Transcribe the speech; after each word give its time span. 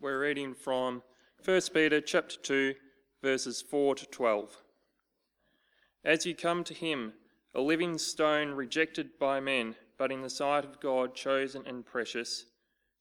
we're 0.00 0.20
reading 0.20 0.54
from 0.54 1.02
1 1.44 1.60
Peter 1.74 2.00
chapter 2.00 2.36
2, 2.42 2.74
verses 3.22 3.60
4 3.60 3.96
to 3.96 4.06
12. 4.06 4.56
As 6.02 6.24
you 6.24 6.34
come 6.34 6.64
to 6.64 6.72
him, 6.72 7.12
a 7.54 7.60
living 7.60 7.98
stone 7.98 8.52
rejected 8.52 9.18
by 9.18 9.40
men, 9.40 9.76
but 9.98 10.10
in 10.10 10.22
the 10.22 10.30
sight 10.30 10.64
of 10.64 10.80
God 10.80 11.14
chosen 11.14 11.64
and 11.66 11.84
precious, 11.84 12.46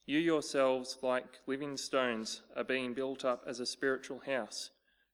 you 0.05 0.19
yourselves, 0.19 0.97
like 1.01 1.39
living 1.47 1.77
stones, 1.77 2.41
are 2.57 2.65
being 2.65 2.93
built 2.93 3.23
up 3.23 3.45
as 3.47 3.61
a 3.61 3.65
spiritual 3.65 4.19
house, 4.25 4.71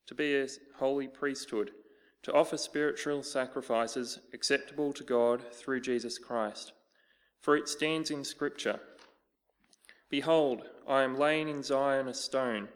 to 0.07 0.15
be 0.15 0.35
a 0.35 0.47
holy 0.77 1.07
priesthood, 1.07 1.69
to 2.23 2.33
offer 2.33 2.57
spiritual 2.57 3.21
sacrifices 3.21 4.17
acceptable 4.33 4.91
to 4.93 5.03
God 5.03 5.43
through 5.53 5.81
Jesus 5.81 6.17
Christ. 6.17 6.73
For 7.41 7.55
it 7.55 7.69
stands 7.69 8.09
in 8.09 8.23
Scripture 8.23 8.79
Behold, 10.09 10.63
I 10.87 11.03
am 11.03 11.17
laying 11.17 11.47
in 11.49 11.63
Zion 11.63 12.07
a 12.07 12.13
stone, 12.13 12.69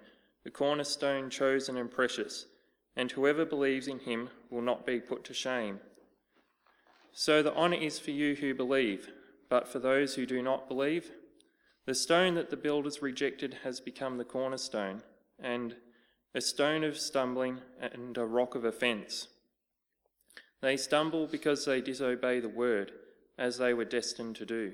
the 0.44 0.50
cornerstone 0.50 1.30
chosen 1.30 1.78
and 1.78 1.92
precious, 1.92 2.46
and 2.96 3.12
whoever 3.12 3.46
believes 3.46 3.88
in 3.88 4.00
him 4.00 4.30
will 4.50 4.62
not 4.62 4.86
be 4.86 5.00
put 5.00 5.24
to 5.26 5.34
shame. 5.34 5.80
So 7.12 7.44
the 7.44 7.54
honour 7.56 7.78
is 7.78 8.00
for 8.00 8.12
you 8.12 8.36
who 8.36 8.54
believe, 8.54 9.10
but 9.50 9.68
for 9.68 9.80
those 9.80 10.16
who 10.16 10.26
do 10.26 10.42
not 10.42 10.68
believe, 10.68 11.12
the 11.86 11.96
stone 11.96 12.36
that 12.36 12.50
the 12.50 12.58
builders 12.58 13.02
rejected 13.02 13.58
has 13.64 13.80
become 13.80 14.18
the 14.18 14.26
cornerstone, 14.26 15.02
and 15.40 15.76
a 16.36 16.42
stone 16.42 16.84
of 16.84 16.98
stumbling 16.98 17.60
and 17.80 18.18
a 18.18 18.26
rock 18.26 18.56
of 18.56 18.66
offence. 18.66 19.28
They 20.62 20.78
stumble 20.78 21.28
because 21.28 21.66
they 21.66 21.82
disobey 21.82 22.40
the 22.40 22.50
word, 22.50 22.92
as 23.38 23.58
they 23.58 23.74
were 23.74 23.86
destined 23.86 24.36
to 24.36 24.46
do. 24.46 24.74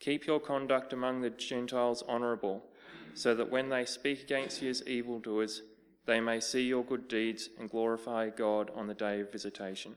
Keep 0.00 0.26
your 0.26 0.38
conduct 0.38 0.92
among 0.92 1.20
the 1.20 1.30
Gentiles 1.30 2.04
honourable, 2.08 2.62
so 3.14 3.34
that 3.34 3.50
when 3.50 3.68
they 3.68 3.84
speak 3.84 4.22
against 4.22 4.62
you 4.62 4.70
as 4.70 4.86
evildoers, 4.86 5.62
they 6.06 6.20
may 6.20 6.38
see 6.38 6.62
your 6.62 6.84
good 6.84 7.08
deeds 7.08 7.48
and 7.58 7.68
glorify 7.68 8.30
God 8.30 8.70
on 8.76 8.86
the 8.86 8.94
day 8.94 9.20
of 9.20 9.32
visitation. 9.32 9.96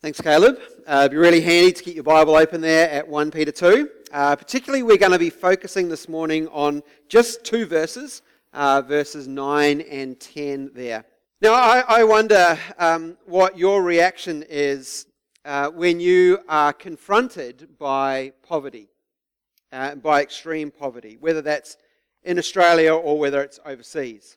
Thanks, 0.00 0.20
Caleb. 0.20 0.58
Uh, 0.86 1.00
it'd 1.00 1.12
be 1.12 1.18
really 1.18 1.42
handy 1.42 1.70
to 1.70 1.82
keep 1.82 1.94
your 1.94 2.02
Bible 2.02 2.34
open 2.34 2.60
there 2.62 2.90
at 2.90 3.06
1 3.06 3.30
Peter 3.30 3.52
2. 3.52 3.88
Uh, 4.10 4.34
particularly, 4.34 4.82
we're 4.82 4.96
going 4.96 5.12
to 5.12 5.18
be 5.18 5.30
focusing 5.30 5.88
this 5.88 6.08
morning 6.08 6.48
on 6.48 6.82
just 7.08 7.44
two 7.44 7.66
verses, 7.66 8.22
uh, 8.54 8.80
verses 8.80 9.28
9 9.28 9.82
and 9.82 10.18
10 10.18 10.70
there. 10.74 11.04
Now, 11.42 11.52
I, 11.52 11.84
I 11.86 12.04
wonder 12.04 12.58
um, 12.78 13.18
what 13.26 13.58
your 13.58 13.82
reaction 13.82 14.44
is 14.48 15.06
uh, 15.44 15.68
when 15.68 16.00
you 16.00 16.38
are 16.48 16.72
confronted 16.72 17.78
by 17.78 18.32
poverty 18.42 18.88
uh, 19.72 19.94
by 19.96 20.22
extreme 20.22 20.70
poverty, 20.70 21.16
whether 21.18 21.42
that's 21.42 21.76
in 22.22 22.38
Australia 22.38 22.94
or 22.94 23.18
whether 23.18 23.42
it's 23.42 23.58
overseas. 23.64 24.36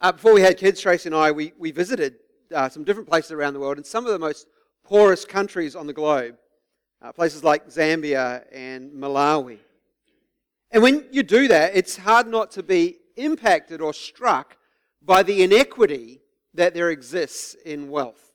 Uh, 0.00 0.12
before 0.12 0.34
we 0.34 0.42
had 0.42 0.58
kids, 0.58 0.80
Tracy 0.80 1.08
and 1.08 1.16
I, 1.16 1.32
we, 1.32 1.52
we 1.58 1.70
visited 1.70 2.16
uh, 2.54 2.68
some 2.68 2.84
different 2.84 3.08
places 3.08 3.32
around 3.32 3.54
the 3.54 3.60
world, 3.60 3.78
and 3.78 3.86
some 3.86 4.06
of 4.06 4.12
the 4.12 4.18
most 4.18 4.46
poorest 4.84 5.28
countries 5.28 5.74
on 5.74 5.86
the 5.86 5.92
globe, 5.92 6.36
uh, 7.02 7.12
places 7.12 7.42
like 7.42 7.68
Zambia 7.68 8.44
and 8.52 8.92
Malawi. 8.92 9.58
And 10.70 10.82
when 10.82 11.06
you 11.10 11.22
do 11.22 11.48
that, 11.48 11.74
it's 11.74 11.96
hard 11.96 12.26
not 12.26 12.50
to 12.52 12.62
be 12.62 12.98
impacted 13.16 13.80
or 13.80 13.94
struck 13.94 14.56
by 15.02 15.22
the 15.22 15.42
inequity 15.42 16.20
that 16.54 16.74
there 16.74 16.90
exists 16.90 17.54
in 17.64 17.88
wealth. 17.88 18.32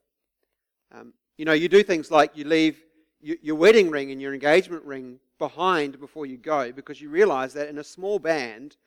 Um, 0.94 1.14
you 1.38 1.46
know, 1.46 1.54
you 1.54 1.70
do 1.70 1.84
things 1.84 2.12
like 2.12 2.36
you 2.36 2.46
leave 2.46 2.82
your 3.22 3.56
wedding 3.56 3.92
ring 3.92 4.12
and 4.12 4.20
your 4.22 4.34
engagement 4.34 4.84
ring 4.84 5.20
behind 5.42 6.00
before 6.00 6.28
you 6.28 6.38
go 6.38 6.72
because 6.72 7.02
you 7.02 7.10
realize 7.10 7.52
that 7.52 7.68
in 7.68 7.80
a 7.80 7.84
small 7.84 8.20
band, 8.20 8.78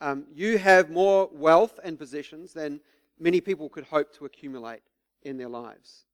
um, 0.00 0.24
you 0.32 0.58
have 0.58 0.88
more 0.88 1.28
wealth 1.32 1.80
and 1.82 1.98
possessions 1.98 2.52
than 2.52 2.78
many 3.18 3.40
people 3.40 3.68
could 3.68 3.82
hope 3.82 4.16
to 4.16 4.24
accumulate 4.24 4.82
in 5.24 5.36
their 5.36 5.48
lives. 5.48 6.04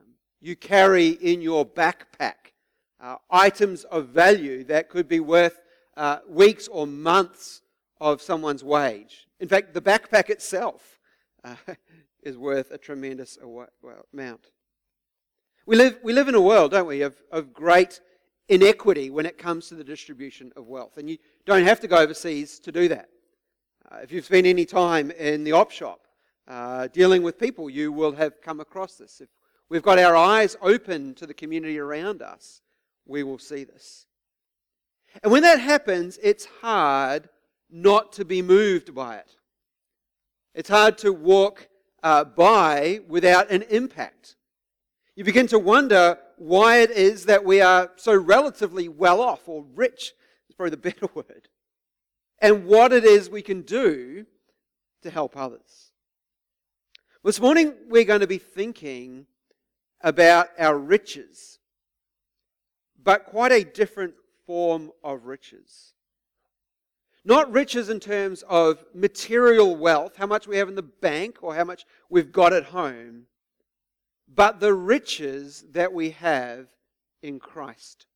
Um, 0.00 0.06
you 0.40 0.56
carry 0.56 1.10
in 1.10 1.40
your 1.42 1.64
backpack 1.64 2.54
uh, 3.00 3.18
items 3.30 3.84
of 3.84 4.08
value 4.08 4.64
that 4.64 4.88
could 4.88 5.06
be 5.06 5.20
worth 5.20 5.60
uh, 5.96 6.18
weeks 6.28 6.66
or 6.66 6.88
months 6.88 7.62
of 8.00 8.20
someone's 8.20 8.64
wage. 8.64 9.28
In 9.38 9.46
fact, 9.46 9.74
the 9.74 9.80
backpack 9.80 10.28
itself 10.28 10.98
uh, 11.44 11.54
is 12.24 12.36
worth 12.36 12.72
a 12.72 12.78
tremendous 12.78 13.38
amount. 14.12 14.50
We 15.66 15.76
live, 15.76 16.00
we 16.02 16.12
live 16.14 16.26
in 16.26 16.34
a 16.34 16.40
world, 16.40 16.72
don't 16.72 16.88
we, 16.88 17.02
of, 17.02 17.14
of 17.30 17.52
great 17.52 18.00
inequity 18.50 19.08
when 19.10 19.24
it 19.24 19.38
comes 19.38 19.68
to 19.68 19.74
the 19.74 19.84
distribution 19.84 20.52
of 20.56 20.66
wealth. 20.66 20.98
And 20.98 21.08
you 21.08 21.16
don't 21.46 21.64
have 21.64 21.80
to 21.80 21.88
go 21.88 21.96
overseas 21.96 22.58
to 22.60 22.72
do 22.72 22.88
that. 22.88 23.08
Uh, 23.90 23.98
if 24.02 24.12
you've 24.12 24.24
spent 24.24 24.46
any 24.46 24.66
time 24.66 25.10
in 25.12 25.44
the 25.44 25.52
op 25.52 25.70
shop 25.70 26.00
uh, 26.48 26.88
dealing 26.88 27.22
with 27.22 27.38
people, 27.38 27.70
you 27.70 27.92
will 27.92 28.12
have 28.12 28.42
come 28.42 28.60
across 28.60 28.96
this. 28.96 29.20
If 29.20 29.28
we've 29.68 29.82
got 29.82 29.98
our 29.98 30.16
eyes 30.16 30.56
open 30.60 31.14
to 31.14 31.26
the 31.26 31.34
community 31.34 31.78
around 31.78 32.22
us, 32.22 32.60
we 33.06 33.22
will 33.22 33.38
see 33.38 33.64
this. 33.64 34.06
And 35.22 35.32
when 35.32 35.42
that 35.42 35.60
happens, 35.60 36.18
it's 36.22 36.44
hard 36.60 37.28
not 37.70 38.12
to 38.14 38.24
be 38.24 38.42
moved 38.42 38.94
by 38.94 39.16
it. 39.16 39.36
It's 40.54 40.68
hard 40.68 40.98
to 40.98 41.12
walk 41.12 41.68
uh, 42.02 42.24
by 42.24 43.00
without 43.08 43.50
an 43.50 43.62
impact. 43.70 44.36
You 45.14 45.24
begin 45.24 45.46
to 45.48 45.58
wonder 45.58 46.18
why 46.40 46.78
it 46.78 46.90
is 46.90 47.26
that 47.26 47.44
we 47.44 47.60
are 47.60 47.90
so 47.96 48.16
relatively 48.16 48.88
well 48.88 49.20
off 49.20 49.46
or 49.46 49.62
rich, 49.74 50.14
is 50.48 50.54
probably 50.56 50.70
the 50.70 50.76
better 50.90 51.06
word, 51.12 51.48
and 52.40 52.64
what 52.64 52.94
it 52.94 53.04
is 53.04 53.28
we 53.28 53.42
can 53.42 53.60
do 53.60 54.24
to 55.02 55.10
help 55.10 55.36
others. 55.36 55.92
This 57.22 57.42
morning, 57.42 57.74
we're 57.88 58.04
going 58.04 58.22
to 58.22 58.26
be 58.26 58.38
thinking 58.38 59.26
about 60.00 60.48
our 60.58 60.78
riches, 60.78 61.58
but 63.02 63.26
quite 63.26 63.52
a 63.52 63.62
different 63.62 64.14
form 64.46 64.92
of 65.04 65.26
riches. 65.26 65.92
Not 67.22 67.52
riches 67.52 67.90
in 67.90 68.00
terms 68.00 68.42
of 68.48 68.82
material 68.94 69.76
wealth, 69.76 70.16
how 70.16 70.26
much 70.26 70.46
we 70.46 70.56
have 70.56 70.68
in 70.68 70.74
the 70.74 70.82
bank 70.82 71.40
or 71.42 71.54
how 71.54 71.64
much 71.64 71.84
we've 72.08 72.32
got 72.32 72.54
at 72.54 72.64
home, 72.64 73.26
but 74.34 74.60
the 74.60 74.74
riches 74.74 75.64
that 75.72 75.92
we 75.92 76.10
have 76.10 76.68
in 77.22 77.38
Christ. 77.38 78.06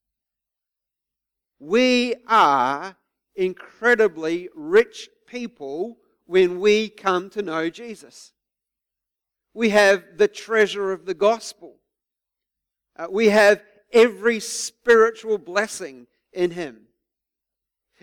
We 1.58 2.14
are 2.28 2.96
incredibly 3.34 4.48
rich 4.54 5.08
people 5.26 5.98
when 6.26 6.60
we 6.60 6.88
come 6.88 7.30
to 7.30 7.42
know 7.42 7.68
Jesus. 7.68 8.32
We 9.52 9.70
have 9.70 10.04
the 10.16 10.28
treasure 10.28 10.92
of 10.92 11.04
the 11.04 11.14
gospel. 11.14 11.76
Uh, 12.96 13.06
we 13.10 13.28
have 13.28 13.62
every 13.92 14.40
spiritual 14.40 15.38
blessing 15.38 16.06
in 16.32 16.52
Him. 16.52 16.82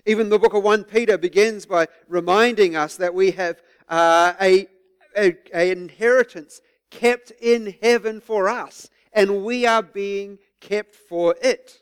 Even 0.06 0.30
the 0.30 0.40
book 0.40 0.54
of 0.54 0.64
1 0.64 0.86
Peter 0.86 1.18
begins 1.18 1.66
by 1.66 1.88
reminding 2.08 2.76
us 2.76 2.96
that 2.98 3.14
we 3.14 3.32
have 3.32 3.62
uh, 3.88 4.34
a, 4.42 4.68
a, 5.18 5.38
a 5.54 5.72
inheritance 5.72 6.62
kept 6.92 7.32
in 7.42 7.76
heaven 7.82 8.22
for 8.22 8.48
us, 8.48 8.90
and 9.12 9.44
we 9.44 9.66
are 9.66 9.82
being 9.82 10.38
kept 10.60 10.96
for 10.96 11.36
it. 11.42 11.80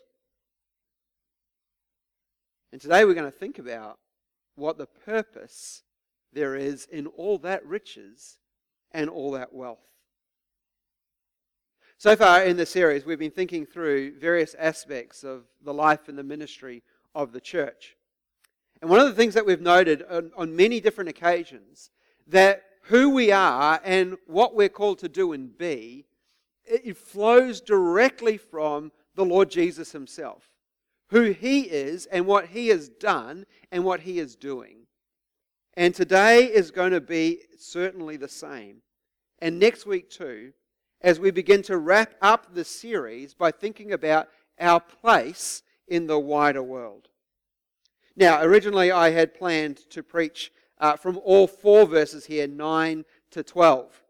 And 2.72 2.80
today 2.80 3.04
we're 3.04 3.14
going 3.14 3.30
to 3.30 3.36
think 3.36 3.58
about 3.58 3.98
what 4.54 4.78
the 4.78 4.86
purpose 4.86 5.82
there 6.32 6.54
is 6.54 6.86
in 6.86 7.06
all 7.08 7.38
that 7.38 7.66
riches 7.66 8.38
and 8.92 9.10
all 9.10 9.32
that 9.32 9.52
wealth. 9.52 9.78
So 11.98 12.16
far 12.16 12.44
in 12.44 12.56
the 12.56 12.64
series, 12.64 13.04
we've 13.04 13.18
been 13.18 13.30
thinking 13.30 13.66
through 13.66 14.18
various 14.18 14.54
aspects 14.54 15.22
of 15.22 15.44
the 15.62 15.74
life 15.74 16.08
and 16.08 16.16
the 16.16 16.22
ministry 16.22 16.82
of 17.14 17.32
the 17.32 17.40
church. 17.40 17.96
And 18.80 18.88
one 18.88 19.00
of 19.00 19.06
the 19.06 19.14
things 19.14 19.34
that 19.34 19.44
we've 19.44 19.60
noted 19.60 20.04
on, 20.10 20.30
on 20.36 20.56
many 20.56 20.80
different 20.80 21.10
occasions 21.10 21.90
that 22.26 22.62
who 22.90 23.10
we 23.10 23.30
are 23.30 23.80
and 23.84 24.16
what 24.26 24.56
we're 24.56 24.68
called 24.68 24.98
to 24.98 25.08
do 25.08 25.32
and 25.32 25.56
be, 25.56 26.04
it 26.64 26.96
flows 26.96 27.60
directly 27.60 28.36
from 28.36 28.90
the 29.14 29.24
Lord 29.24 29.48
Jesus 29.48 29.92
himself. 29.92 30.42
Who 31.10 31.30
he 31.30 31.62
is 31.62 32.06
and 32.06 32.26
what 32.26 32.48
he 32.48 32.66
has 32.68 32.88
done 32.88 33.46
and 33.70 33.84
what 33.84 34.00
he 34.00 34.18
is 34.18 34.34
doing. 34.34 34.86
And 35.74 35.94
today 35.94 36.44
is 36.44 36.72
going 36.72 36.90
to 36.90 37.00
be 37.00 37.42
certainly 37.56 38.16
the 38.16 38.28
same. 38.28 38.82
And 39.38 39.60
next 39.60 39.86
week, 39.86 40.10
too, 40.10 40.52
as 41.00 41.20
we 41.20 41.30
begin 41.30 41.62
to 41.62 41.78
wrap 41.78 42.14
up 42.20 42.54
the 42.54 42.64
series 42.64 43.34
by 43.34 43.52
thinking 43.52 43.92
about 43.92 44.28
our 44.58 44.80
place 44.80 45.62
in 45.86 46.08
the 46.08 46.18
wider 46.18 46.62
world. 46.62 47.06
Now, 48.16 48.42
originally 48.42 48.90
I 48.90 49.10
had 49.10 49.32
planned 49.32 49.78
to 49.90 50.02
preach 50.02 50.50
uh, 50.80 50.96
from 50.96 51.20
all 51.24 51.46
four 51.46 51.86
verses 51.86 52.24
here, 52.24 52.48
9 52.48 53.04
to 53.30 53.42
12. 53.42 54.02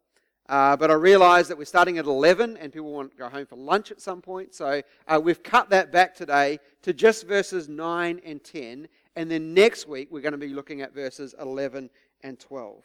Uh, 0.49 0.77
but 0.77 0.91
I 0.91 0.95
realize 0.95 1.47
that 1.47 1.59
we're 1.59 1.65
starting 1.65 1.99
at 1.99 2.07
11 2.07 2.57
and 2.57 2.73
people 2.73 2.93
want 2.93 3.13
to 3.13 3.17
go 3.17 3.29
home 3.29 3.47
for 3.47 3.57
lunch 3.57 3.93
at 3.93 4.01
some 4.01 4.21
point. 4.21 4.53
So 4.55 4.83
uh, 5.07 5.21
we've 5.23 5.43
cut 5.43 5.71
that 5.71 5.93
back 5.93 6.15
today 6.15 6.59
to 6.83 6.93
just 6.93 7.27
verses 7.27 7.69
9 7.69 8.21
and 8.25 8.43
10. 8.43 8.89
And 9.15 9.31
then 9.31 9.55
next 9.55 9.87
week 9.87 10.09
we're 10.11 10.23
going 10.23 10.33
to 10.33 10.39
be 10.39 10.49
looking 10.49 10.81
at 10.81 10.93
verses 10.93 11.37
11 11.41 11.89
and 12.23 12.39
12. 12.41 12.83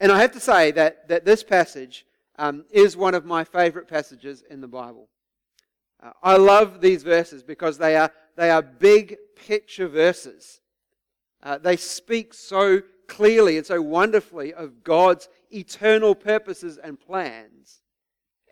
And 0.00 0.12
I 0.12 0.20
have 0.20 0.32
to 0.32 0.40
say 0.40 0.70
that, 0.72 1.08
that 1.08 1.24
this 1.24 1.42
passage 1.42 2.04
um, 2.38 2.64
is 2.70 2.94
one 2.94 3.14
of 3.14 3.24
my 3.24 3.42
favorite 3.44 3.88
passages 3.88 4.42
in 4.50 4.60
the 4.60 4.68
Bible. 4.68 5.08
Uh, 6.02 6.12
I 6.22 6.36
love 6.36 6.82
these 6.82 7.02
verses 7.02 7.42
because 7.42 7.78
they 7.78 7.96
are, 7.96 8.10
they 8.36 8.50
are 8.50 8.60
big 8.60 9.16
picture 9.34 9.88
verses. 9.88 10.59
Uh, 11.42 11.58
they 11.58 11.76
speak 11.76 12.34
so 12.34 12.82
clearly 13.06 13.56
and 13.56 13.66
so 13.66 13.80
wonderfully 13.80 14.52
of 14.54 14.84
God's 14.84 15.28
eternal 15.50 16.14
purposes 16.14 16.78
and 16.78 16.98
plans, 16.98 17.82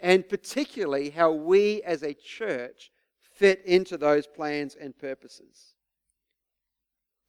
and 0.00 0.28
particularly 0.28 1.10
how 1.10 1.32
we 1.32 1.82
as 1.82 2.02
a 2.02 2.14
church 2.14 2.90
fit 3.34 3.62
into 3.64 3.96
those 3.96 4.26
plans 4.26 4.74
and 4.74 4.96
purposes. 4.98 5.74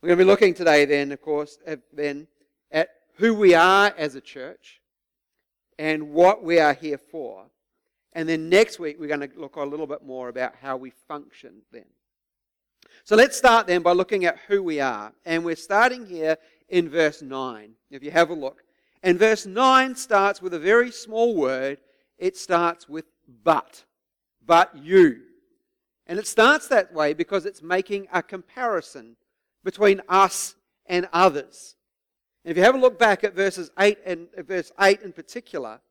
We're 0.01 0.07
going 0.07 0.19
to 0.19 0.25
be 0.25 0.29
looking 0.29 0.53
today, 0.53 0.85
then, 0.85 1.11
of 1.11 1.21
course, 1.21 1.57
then 1.93 2.27
at 2.71 2.89
who 3.17 3.33
we 3.33 3.53
are 3.53 3.93
as 3.97 4.15
a 4.15 4.21
church 4.21 4.81
and 5.77 6.11
what 6.11 6.43
we 6.43 6.59
are 6.59 6.73
here 6.73 6.97
for. 6.97 7.45
And 8.13 8.27
then 8.27 8.49
next 8.49 8.79
week, 8.79 8.97
we're 8.99 9.07
going 9.07 9.29
to 9.29 9.39
look 9.39 9.55
a 9.57 9.63
little 9.63 9.87
bit 9.87 10.03
more 10.03 10.29
about 10.29 10.55
how 10.61 10.77
we 10.77 10.91
function 11.07 11.61
then. 11.71 11.85
So 13.09 13.15
let's 13.15 13.35
start 13.35 13.65
then 13.65 13.81
by 13.81 13.93
looking 13.93 14.25
at 14.25 14.37
who 14.47 14.61
we 14.61 14.79
are. 14.79 15.11
And 15.25 15.43
we're 15.43 15.55
starting 15.55 16.05
here 16.05 16.37
in 16.67 16.87
verse 16.87 17.23
9. 17.23 17.71
If 17.89 18.03
you 18.03 18.11
have 18.11 18.29
a 18.29 18.35
look. 18.35 18.61
And 19.01 19.17
verse 19.17 19.47
9 19.47 19.95
starts 19.95 20.43
with 20.43 20.53
a 20.53 20.59
very 20.59 20.91
small 20.91 21.35
word. 21.35 21.79
It 22.19 22.37
starts 22.37 22.87
with 22.87 23.05
but. 23.43 23.83
But 24.45 24.77
you. 24.77 25.21
And 26.05 26.19
it 26.19 26.27
starts 26.27 26.67
that 26.67 26.93
way 26.93 27.13
because 27.13 27.47
it's 27.47 27.63
making 27.63 28.05
a 28.13 28.21
comparison 28.21 29.15
between 29.63 30.03
us 30.07 30.53
and 30.85 31.09
others. 31.11 31.77
And 32.45 32.51
if 32.51 32.57
you 32.57 32.63
have 32.63 32.75
a 32.75 32.77
look 32.77 32.99
back 32.99 33.23
at 33.23 33.33
verses 33.33 33.71
8 33.79 33.97
and 34.05 34.27
verse 34.37 34.71
8 34.79 35.01
in 35.01 35.13
particular, 35.13 35.81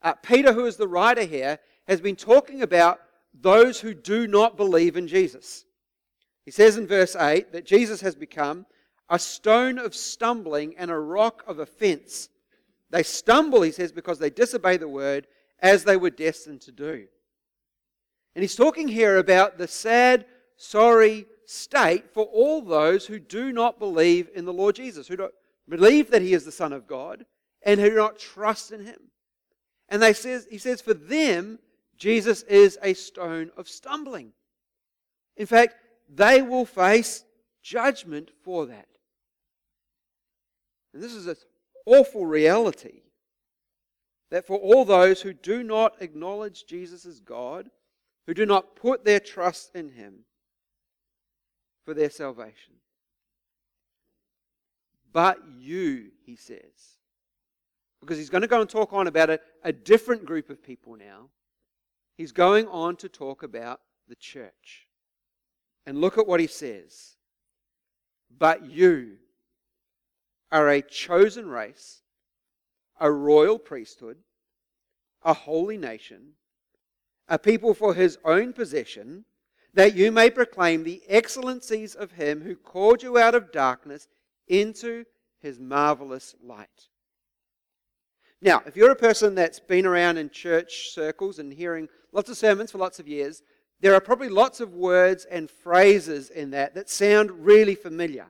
uh, 0.00 0.14
Peter, 0.14 0.54
who 0.54 0.64
is 0.64 0.78
the 0.78 0.88
writer 0.88 1.24
here, 1.24 1.58
has 1.86 2.00
been 2.00 2.16
talking 2.16 2.62
about 2.62 3.00
those 3.38 3.80
who 3.80 3.92
do 3.92 4.26
not 4.26 4.56
believe 4.56 4.96
in 4.96 5.06
Jesus. 5.06 5.66
He 6.44 6.50
says 6.50 6.76
in 6.76 6.86
verse 6.86 7.16
8 7.16 7.52
that 7.52 7.64
Jesus 7.64 8.00
has 8.02 8.14
become 8.14 8.66
a 9.08 9.18
stone 9.18 9.78
of 9.78 9.94
stumbling 9.94 10.74
and 10.76 10.90
a 10.90 10.98
rock 10.98 11.42
of 11.46 11.58
offense. 11.58 12.28
They 12.90 13.02
stumble, 13.02 13.62
he 13.62 13.70
says, 13.70 13.92
because 13.92 14.18
they 14.18 14.30
disobey 14.30 14.76
the 14.76 14.88
word 14.88 15.26
as 15.60 15.84
they 15.84 15.96
were 15.96 16.10
destined 16.10 16.60
to 16.62 16.72
do. 16.72 17.06
And 18.34 18.42
he's 18.42 18.56
talking 18.56 18.88
here 18.88 19.18
about 19.18 19.58
the 19.58 19.68
sad, 19.68 20.26
sorry 20.56 21.26
state 21.46 22.12
for 22.12 22.24
all 22.24 22.62
those 22.62 23.06
who 23.06 23.18
do 23.18 23.52
not 23.52 23.78
believe 23.78 24.28
in 24.34 24.44
the 24.44 24.52
Lord 24.52 24.76
Jesus, 24.76 25.06
who 25.06 25.16
don't 25.16 25.34
believe 25.68 26.10
that 26.10 26.22
he 26.22 26.34
is 26.34 26.44
the 26.44 26.52
Son 26.52 26.72
of 26.72 26.86
God, 26.86 27.24
and 27.62 27.80
who 27.80 27.90
do 27.90 27.96
not 27.96 28.18
trust 28.18 28.72
in 28.72 28.84
him. 28.84 28.98
And 29.88 30.02
they 30.02 30.12
says, 30.12 30.46
he 30.50 30.58
says, 30.58 30.80
for 30.80 30.94
them, 30.94 31.58
Jesus 31.96 32.42
is 32.44 32.78
a 32.82 32.94
stone 32.94 33.50
of 33.56 33.68
stumbling. 33.68 34.32
In 35.36 35.46
fact, 35.46 35.76
they 36.08 36.42
will 36.42 36.66
face 36.66 37.24
judgment 37.62 38.30
for 38.42 38.66
that. 38.66 38.88
And 40.92 41.02
this 41.02 41.12
is 41.12 41.26
an 41.26 41.36
awful 41.86 42.26
reality 42.26 43.02
that 44.30 44.46
for 44.46 44.56
all 44.56 44.84
those 44.84 45.22
who 45.22 45.32
do 45.32 45.62
not 45.62 46.00
acknowledge 46.00 46.66
Jesus 46.66 47.06
as 47.06 47.20
God, 47.20 47.70
who 48.26 48.34
do 48.34 48.46
not 48.46 48.76
put 48.76 49.04
their 49.04 49.20
trust 49.20 49.74
in 49.74 49.90
Him 49.90 50.20
for 51.84 51.94
their 51.94 52.10
salvation. 52.10 52.74
But 55.12 55.38
you, 55.58 56.10
he 56.24 56.36
says, 56.36 56.98
because 58.00 58.18
he's 58.18 58.30
going 58.30 58.42
to 58.42 58.48
go 58.48 58.60
and 58.60 58.68
talk 58.68 58.92
on 58.92 59.06
about 59.06 59.30
a, 59.30 59.40
a 59.62 59.72
different 59.72 60.24
group 60.24 60.50
of 60.50 60.62
people 60.62 60.96
now. 60.96 61.30
He's 62.16 62.32
going 62.32 62.68
on 62.68 62.96
to 62.96 63.08
talk 63.08 63.42
about 63.42 63.80
the 64.08 64.14
church. 64.14 64.86
And 65.86 66.00
look 66.00 66.18
at 66.18 66.26
what 66.26 66.40
he 66.40 66.46
says. 66.46 67.16
But 68.36 68.70
you, 68.70 69.18
are 70.54 70.68
a 70.68 70.80
chosen 70.80 71.48
race, 71.48 72.02
a 73.00 73.10
royal 73.10 73.58
priesthood, 73.58 74.18
a 75.24 75.34
holy 75.34 75.76
nation, 75.76 76.34
a 77.28 77.38
people 77.38 77.74
for 77.74 77.92
his 77.94 78.18
own 78.24 78.52
possession, 78.52 79.24
that 79.74 79.96
you 79.96 80.12
may 80.12 80.30
proclaim 80.30 80.84
the 80.84 81.02
excellencies 81.08 81.96
of 81.96 82.12
him 82.12 82.42
who 82.42 82.54
called 82.54 83.02
you 83.02 83.18
out 83.18 83.34
of 83.34 83.50
darkness 83.50 84.06
into 84.46 85.04
his 85.40 85.58
marvelous 85.58 86.36
light. 86.40 86.88
Now, 88.40 88.62
if 88.64 88.76
you're 88.76 88.92
a 88.92 88.96
person 88.96 89.34
that's 89.34 89.58
been 89.58 89.86
around 89.86 90.18
in 90.18 90.30
church 90.30 90.90
circles 90.90 91.40
and 91.40 91.52
hearing 91.52 91.88
lots 92.12 92.30
of 92.30 92.36
sermons 92.36 92.70
for 92.70 92.78
lots 92.78 93.00
of 93.00 93.08
years, 93.08 93.42
there 93.84 93.94
are 93.94 94.00
probably 94.00 94.30
lots 94.30 94.60
of 94.60 94.72
words 94.72 95.26
and 95.26 95.50
phrases 95.50 96.30
in 96.30 96.52
that 96.52 96.74
that 96.74 96.88
sound 96.88 97.30
really 97.30 97.74
familiar, 97.74 98.24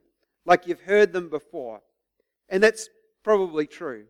like 0.44 0.66
you've 0.66 0.80
heard 0.80 1.12
them 1.12 1.28
before. 1.28 1.80
And 2.48 2.60
that's 2.60 2.88
probably 3.22 3.68
true. 3.68 4.06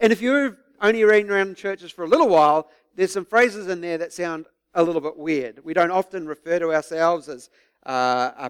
And 0.00 0.12
if 0.12 0.20
you've 0.20 0.56
only 0.80 1.04
been 1.04 1.30
around 1.30 1.56
churches 1.56 1.92
for 1.92 2.02
a 2.02 2.08
little 2.08 2.28
while, 2.28 2.70
there's 2.96 3.12
some 3.12 3.24
phrases 3.24 3.68
in 3.68 3.80
there 3.80 3.98
that 3.98 4.12
sound 4.12 4.46
a 4.74 4.82
little 4.82 5.00
bit 5.00 5.16
weird. 5.16 5.64
We 5.64 5.74
don't 5.74 5.92
often 5.92 6.26
refer 6.26 6.58
to 6.58 6.74
ourselves 6.74 7.28
as 7.28 7.50
uh, 7.86 8.48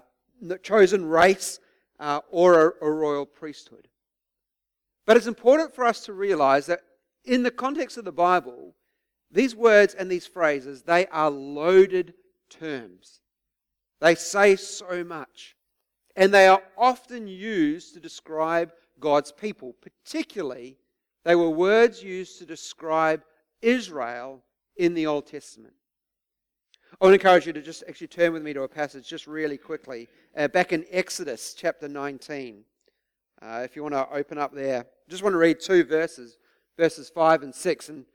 a 0.49 0.57
chosen 0.63 1.05
race 1.05 1.59
uh, 1.99 2.21
or 2.31 2.69
a, 2.81 2.87
a 2.87 2.89
royal 2.89 3.27
priesthood. 3.27 3.87
But 5.05 5.15
it's 5.15 5.27
important 5.27 5.75
for 5.75 5.85
us 5.85 6.03
to 6.05 6.13
realize 6.13 6.65
that 6.65 6.81
in 7.23 7.43
the 7.43 7.51
context 7.51 7.99
of 7.99 8.05
the 8.05 8.11
Bible, 8.11 8.73
these 9.35 9.55
words 9.55 9.93
and 9.93 10.09
these 10.09 10.25
phrases, 10.25 10.81
they 10.81 11.07
are 11.07 11.29
loaded 11.29 12.13
terms. 12.49 13.19
They 13.99 14.15
say 14.15 14.55
so 14.55 15.03
much. 15.03 15.55
And 16.15 16.33
they 16.33 16.47
are 16.47 16.63
often 16.77 17.27
used 17.27 17.93
to 17.93 17.99
describe 17.99 18.71
God's 18.99 19.33
people. 19.33 19.75
Particularly, 19.81 20.77
they 21.25 21.35
were 21.35 21.49
words 21.49 22.01
used 22.01 22.39
to 22.39 22.45
describe 22.45 23.23
Israel 23.61 24.41
in 24.77 24.93
the 24.93 25.05
Old 25.05 25.27
Testament. 25.27 25.73
I 27.01 27.05
want 27.05 27.11
to 27.11 27.27
encourage 27.27 27.45
you 27.45 27.51
to 27.51 27.61
just 27.61 27.83
actually 27.89 28.07
turn 28.07 28.31
with 28.31 28.41
me 28.41 28.53
to 28.53 28.63
a 28.63 28.69
passage 28.69 29.05
just 29.05 29.27
really 29.27 29.57
quickly. 29.57 30.07
Uh, 30.37 30.47
back 30.47 30.71
in 30.71 30.85
Exodus 30.89 31.53
chapter 31.53 31.89
19. 31.89 32.63
Uh, 33.41 33.61
if 33.65 33.75
you 33.75 33.83
want 33.83 33.95
to 33.95 34.07
open 34.13 34.37
up 34.37 34.53
there, 34.53 34.85
just 35.09 35.23
want 35.23 35.33
to 35.33 35.37
read 35.37 35.59
two 35.59 35.83
verses, 35.83 36.37
verses 36.77 37.09
5 37.09 37.43
and 37.43 37.53
6. 37.53 37.89
And 37.89 38.05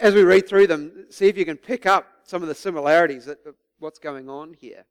as 0.00 0.14
we 0.14 0.22
read 0.22 0.48
through 0.48 0.66
them, 0.66 1.06
see 1.10 1.28
if 1.28 1.36
you 1.36 1.44
can 1.44 1.56
pick 1.56 1.86
up 1.86 2.06
some 2.24 2.42
of 2.42 2.48
the 2.48 2.54
similarities 2.54 3.28
of 3.28 3.38
what's 3.78 3.98
going 3.98 4.28
on 4.28 4.54
here. 4.54 4.84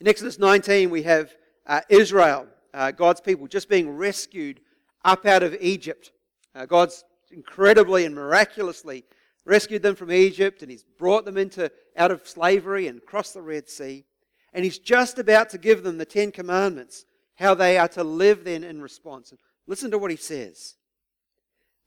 In 0.00 0.08
Exodus 0.08 0.38
19, 0.38 0.90
we 0.90 1.02
have 1.02 1.30
uh, 1.66 1.80
Israel 1.88 2.46
uh, 2.72 2.90
God's 2.90 3.20
people 3.20 3.46
just 3.46 3.68
being 3.68 3.90
rescued 3.90 4.60
up 5.04 5.26
out 5.26 5.42
of 5.42 5.56
Egypt. 5.60 6.12
Uh, 6.54 6.66
God's 6.66 7.04
incredibly 7.30 8.04
and 8.04 8.14
miraculously 8.14 9.04
rescued 9.44 9.82
them 9.82 9.94
from 9.94 10.12
Egypt 10.12 10.62
and 10.62 10.70
He's 10.70 10.84
brought 10.98 11.24
them 11.24 11.36
into 11.36 11.70
out 11.96 12.10
of 12.10 12.26
slavery 12.26 12.86
and 12.86 12.98
across 12.98 13.32
the 13.32 13.42
Red 13.42 13.68
Sea. 13.68 14.04
And 14.52 14.64
He's 14.64 14.78
just 14.78 15.18
about 15.18 15.50
to 15.50 15.58
give 15.58 15.82
them 15.82 15.98
the 15.98 16.04
Ten 16.04 16.32
Commandments, 16.32 17.04
how 17.36 17.54
they 17.54 17.78
are 17.78 17.88
to 17.88 18.04
live 18.04 18.44
then 18.44 18.64
in 18.64 18.80
response. 18.80 19.32
Listen 19.66 19.90
to 19.90 19.98
what 19.98 20.10
He 20.10 20.16
says. 20.16 20.76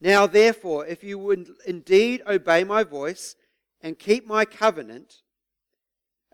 Now, 0.03 0.27
therefore, 0.27 0.85
if 0.85 1.01
you 1.01 1.17
would 1.17 1.49
indeed 1.65 2.23
obey 2.27 2.65
my 2.65 2.83
voice 2.83 3.37
and 3.79 3.97
keep 3.97 4.27
my 4.27 4.43
covenant, 4.43 5.21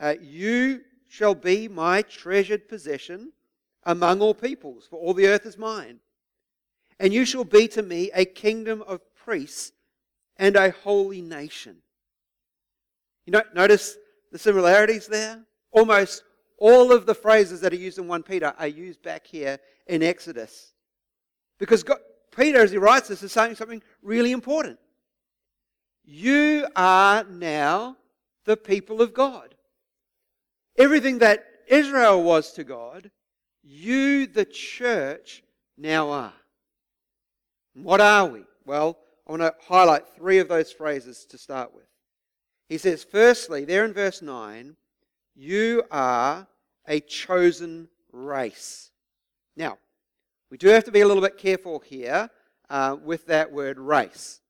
uh, 0.01 0.15
you 0.19 0.81
shall 1.07 1.35
be 1.35 1.67
my 1.67 2.01
treasured 2.01 2.67
possession 2.67 3.31
among 3.83 4.21
all 4.21 4.33
peoples, 4.33 4.87
for 4.89 4.99
all 4.99 5.13
the 5.13 5.27
earth 5.27 5.45
is 5.45 5.55
mine. 5.55 5.99
And 6.99 7.13
you 7.13 7.25
shall 7.25 7.43
be 7.43 7.67
to 7.67 7.83
me 7.83 8.09
a 8.15 8.25
kingdom 8.25 8.81
of 8.87 9.01
priests 9.13 9.71
and 10.37 10.55
a 10.55 10.71
holy 10.71 11.21
nation. 11.21 11.77
You 13.27 13.33
know, 13.33 13.43
notice 13.53 13.97
the 14.31 14.39
similarities 14.39 15.05
there? 15.05 15.43
Almost 15.69 16.23
all 16.57 16.91
of 16.91 17.05
the 17.05 17.13
phrases 17.13 17.61
that 17.61 17.71
are 17.71 17.75
used 17.75 17.99
in 17.99 18.07
1 18.07 18.23
Peter 18.23 18.51
are 18.57 18.67
used 18.67 19.03
back 19.03 19.27
here 19.27 19.59
in 19.85 20.01
Exodus. 20.01 20.73
Because 21.59 21.83
God, 21.83 21.99
Peter, 22.39 22.59
as 22.59 22.71
he 22.71 22.77
writes 22.77 23.09
this, 23.09 23.21
is 23.21 23.33
saying 23.33 23.55
something 23.55 23.81
really 24.01 24.31
important. 24.31 24.79
You 26.05 26.67
are 26.73 27.25
now 27.25 27.97
the 28.45 28.55
people 28.55 29.01
of 29.01 29.13
God. 29.13 29.55
Everything 30.77 31.19
that 31.19 31.45
Israel 31.67 32.23
was 32.23 32.53
to 32.53 32.63
God, 32.63 33.11
you, 33.61 34.25
the 34.25 34.45
church, 34.45 35.43
now 35.77 36.09
are. 36.11 36.33
What 37.73 37.99
are 37.99 38.27
we? 38.27 38.45
Well, 38.65 38.97
I 39.27 39.31
want 39.31 39.41
to 39.41 39.53
highlight 39.67 40.07
three 40.15 40.39
of 40.39 40.47
those 40.47 40.71
phrases 40.71 41.25
to 41.25 41.37
start 41.37 41.75
with. 41.75 41.87
He 42.69 42.77
says, 42.77 43.03
firstly, 43.03 43.65
there 43.65 43.83
in 43.83 43.91
verse 43.91 44.21
9, 44.21 44.77
you 45.35 45.83
are 45.91 46.47
a 46.87 47.01
chosen 47.01 47.89
race. 48.13 48.91
Now, 49.57 49.77
we 50.49 50.57
do 50.57 50.67
have 50.69 50.83
to 50.85 50.91
be 50.91 51.01
a 51.01 51.07
little 51.07 51.21
bit 51.21 51.37
careful 51.37 51.79
here 51.79 52.29
uh, 52.69 52.97
with 53.03 53.27
that 53.27 53.51
word 53.51 53.77
race 53.77 54.41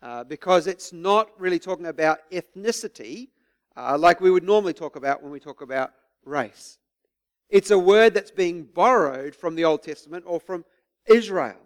uh, 0.00 0.24
because 0.24 0.66
it's 0.66 0.92
not 0.92 1.28
really 1.38 1.58
talking 1.58 1.86
about 1.86 2.20
ethnicity 2.30 3.28
uh, 3.76 3.96
like 3.98 4.20
we 4.20 4.30
would 4.30 4.44
normally 4.44 4.72
talk 4.72 4.96
about 4.96 5.22
when 5.22 5.30
we 5.30 5.40
talk 5.40 5.60
about 5.60 5.92
race. 6.24 6.78
It's 7.50 7.70
a 7.70 7.78
word 7.78 8.14
that's 8.14 8.30
being 8.30 8.64
borrowed 8.64 9.34
from 9.34 9.54
the 9.54 9.64
Old 9.64 9.82
Testament 9.82 10.24
or 10.26 10.40
from 10.40 10.64
Israel. 11.06 11.60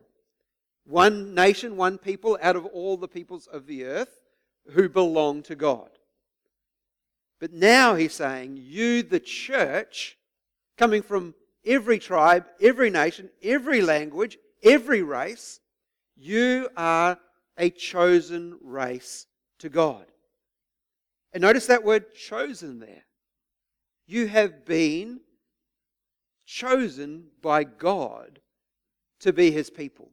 One 0.84 1.34
nation, 1.34 1.76
one 1.76 1.98
people 1.98 2.38
out 2.42 2.56
of 2.56 2.66
all 2.66 2.96
the 2.96 3.08
peoples 3.08 3.46
of 3.46 3.66
the 3.66 3.84
earth 3.84 4.20
who 4.72 4.88
belong 4.88 5.42
to 5.44 5.54
God. 5.54 5.90
But 7.38 7.52
now 7.52 7.94
he's 7.94 8.14
saying, 8.14 8.56
you, 8.60 9.02
the 9.02 9.20
church, 9.20 10.16
coming 10.76 11.02
from 11.02 11.34
every 11.66 11.98
tribe, 11.98 12.46
every 12.60 12.90
nation, 12.90 13.30
every 13.42 13.82
language, 13.82 14.38
every 14.62 15.02
race, 15.02 15.60
you 16.16 16.68
are 16.76 17.18
a 17.58 17.70
chosen 17.70 18.58
race 18.62 19.26
to 19.58 19.68
God. 19.68 20.06
And 21.32 21.42
notice 21.42 21.66
that 21.66 21.84
word 21.84 22.14
chosen 22.14 22.78
there. 22.78 23.04
You 24.06 24.28
have 24.28 24.64
been 24.64 25.20
chosen 26.46 27.26
by 27.42 27.64
God 27.64 28.40
to 29.20 29.32
be 29.32 29.50
his 29.50 29.68
people. 29.68 30.10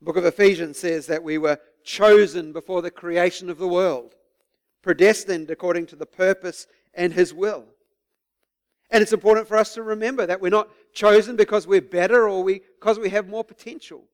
The 0.00 0.06
book 0.06 0.16
of 0.16 0.24
Ephesians 0.24 0.78
says 0.78 1.06
that 1.06 1.22
we 1.22 1.38
were 1.38 1.58
chosen 1.84 2.52
before 2.52 2.82
the 2.82 2.90
creation 2.90 3.50
of 3.50 3.58
the 3.58 3.68
world 3.68 4.14
predestined 4.82 5.50
according 5.50 5.86
to 5.86 5.96
the 5.96 6.06
purpose 6.06 6.66
and 6.94 7.12
His 7.12 7.32
will. 7.32 7.64
And 8.92 9.00
it's 9.00 9.14
important 9.14 9.48
for 9.48 9.56
us 9.56 9.72
to 9.74 9.82
remember 9.82 10.26
that 10.26 10.40
we're 10.40 10.50
not 10.50 10.68
chosen 10.92 11.34
because 11.34 11.66
we're 11.66 11.80
better 11.80 12.28
or 12.28 12.44
we, 12.44 12.60
because 12.78 12.98
we 12.98 13.08
have 13.08 13.26
more 13.26 13.42
potential. 13.42 14.04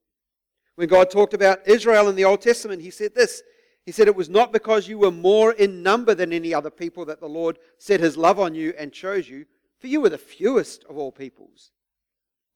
When 0.76 0.88
God 0.88 1.10
talked 1.10 1.34
about 1.34 1.66
Israel 1.66 2.08
in 2.08 2.14
the 2.14 2.24
Old 2.24 2.40
Testament, 2.40 2.80
He 2.80 2.90
said 2.90 3.12
this 3.12 3.42
He 3.84 3.90
said, 3.90 4.06
It 4.06 4.14
was 4.14 4.28
not 4.30 4.52
because 4.52 4.86
you 4.86 4.96
were 4.96 5.10
more 5.10 5.52
in 5.52 5.82
number 5.82 6.14
than 6.14 6.32
any 6.32 6.54
other 6.54 6.70
people 6.70 7.04
that 7.06 7.18
the 7.18 7.28
Lord 7.28 7.58
set 7.78 7.98
His 7.98 8.16
love 8.16 8.38
on 8.38 8.54
you 8.54 8.72
and 8.78 8.92
chose 8.92 9.28
you, 9.28 9.46
for 9.80 9.88
you 9.88 10.00
were 10.00 10.10
the 10.10 10.16
fewest 10.16 10.84
of 10.84 10.96
all 10.96 11.10
peoples. 11.10 11.72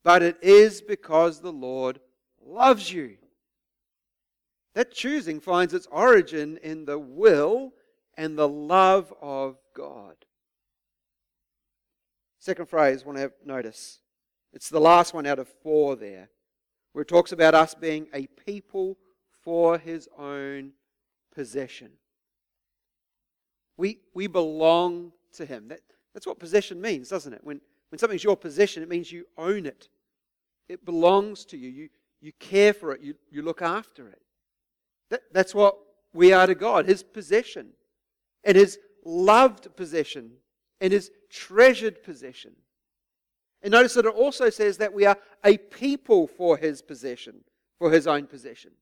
But 0.04 0.22
it 0.22 0.38
is 0.40 0.80
because 0.80 1.40
the 1.40 1.52
Lord 1.52 1.98
loves 2.40 2.92
you. 2.92 3.16
That 4.74 4.92
choosing 4.92 5.40
finds 5.40 5.74
its 5.74 5.88
origin 5.90 6.58
in 6.62 6.84
the 6.84 6.98
will 6.98 7.72
and 8.16 8.38
the 8.38 8.48
love 8.48 9.12
of 9.20 9.58
God. 9.74 10.14
Second 12.42 12.66
phrase, 12.66 13.04
want 13.04 13.18
to 13.18 13.22
have 13.22 13.32
notice. 13.46 14.00
It's 14.52 14.68
the 14.68 14.80
last 14.80 15.14
one 15.14 15.28
out 15.28 15.38
of 15.38 15.46
four 15.62 15.94
there, 15.94 16.28
where 16.92 17.02
it 17.02 17.08
talks 17.08 17.30
about 17.30 17.54
us 17.54 17.72
being 17.72 18.08
a 18.12 18.26
people 18.26 18.98
for 19.44 19.78
his 19.78 20.08
own 20.18 20.72
possession. 21.32 21.92
We, 23.76 24.00
we 24.12 24.26
belong 24.26 25.12
to 25.34 25.46
him. 25.46 25.68
That, 25.68 25.82
that's 26.14 26.26
what 26.26 26.40
possession 26.40 26.80
means, 26.80 27.08
doesn't 27.08 27.32
it? 27.32 27.44
When, 27.44 27.60
when 27.90 28.00
something's 28.00 28.24
your 28.24 28.36
possession, 28.36 28.82
it 28.82 28.88
means 28.88 29.12
you 29.12 29.24
own 29.38 29.64
it. 29.64 29.88
It 30.68 30.84
belongs 30.84 31.44
to 31.44 31.56
you. 31.56 31.68
You, 31.68 31.88
you 32.20 32.32
care 32.40 32.72
for 32.72 32.90
it. 32.90 33.02
You, 33.02 33.14
you 33.30 33.42
look 33.42 33.62
after 33.62 34.08
it. 34.08 34.20
That, 35.10 35.20
that's 35.32 35.54
what 35.54 35.76
we 36.12 36.32
are 36.32 36.48
to 36.48 36.56
God, 36.56 36.86
his 36.86 37.04
possession 37.04 37.68
and 38.42 38.56
his 38.56 38.80
loved 39.04 39.76
possession 39.76 40.32
and 40.80 40.92
his 40.92 41.12
treasured 41.32 42.02
possession. 42.02 42.52
And 43.62 43.72
notice 43.72 43.94
that 43.94 44.06
it 44.06 44.14
also 44.14 44.50
says 44.50 44.78
that 44.78 44.92
we 44.92 45.06
are 45.06 45.16
a 45.44 45.56
people 45.56 46.26
for 46.26 46.56
his 46.56 46.82
possession, 46.82 47.44
for 47.78 47.90
his 47.90 48.06
own 48.06 48.26
possession. 48.26 48.72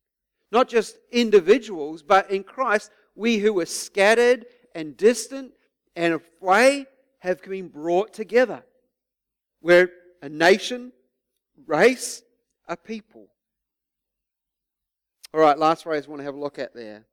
Not 0.50 0.68
just 0.68 0.98
individuals, 1.12 2.02
but 2.02 2.30
in 2.30 2.42
Christ, 2.42 2.90
we 3.14 3.38
who 3.38 3.52
were 3.52 3.66
scattered 3.66 4.46
and 4.74 4.96
distant 4.96 5.52
and 5.94 6.20
away 6.40 6.86
have 7.18 7.42
been 7.42 7.68
brought 7.68 8.12
together. 8.12 8.62
We're 9.60 9.90
a 10.22 10.28
nation, 10.28 10.92
race, 11.66 12.22
a 12.66 12.76
people. 12.76 13.28
All 15.32 15.40
right, 15.40 15.58
last 15.58 15.84
phrase 15.84 16.06
I 16.06 16.10
want 16.10 16.20
to 16.20 16.24
have 16.24 16.34
a 16.34 16.40
look 16.40 16.58
at 16.58 16.74
there. 16.74 17.04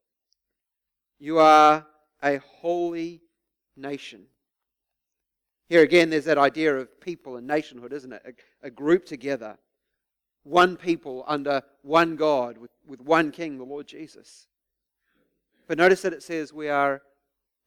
You 1.20 1.39
are 1.39 1.86
a 2.24 2.38
holy 2.38 3.22
nation. 3.75 4.25
Here 5.70 5.82
again, 5.82 6.10
there's 6.10 6.26
that 6.26 6.38
idea 6.38 6.76
of 6.76 7.02
people 7.02 7.36
and 7.36 7.46
nationhood, 7.46 7.92
isn't 7.92 8.14
it? 8.14 8.22
A, 8.64 8.68
a, 8.68 8.70
group 8.70 9.06
together. 9.06 9.58
One 10.44 10.78
people 10.78 11.26
under 11.28 11.62
one 11.82 12.16
God 12.16 12.58
with, 12.58 12.72
with 12.88 13.02
one 13.02 13.32
King, 13.32 13.58
the 13.58 13.66
Lord 13.66 13.86
Jesus. 13.86 14.48
But 15.68 15.78
notice 15.78 16.02
that 16.04 16.14
it 16.14 16.24
says 16.24 16.54
we 16.54 16.70
are 16.70 17.02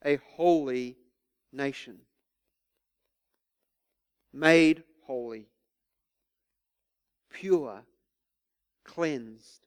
a 0.02 0.18
holy 0.34 0.96
nation. 1.52 1.98
Made 4.32 4.82
holy. 5.06 5.48
Pure. 7.30 7.82
Cleansed. 8.84 9.66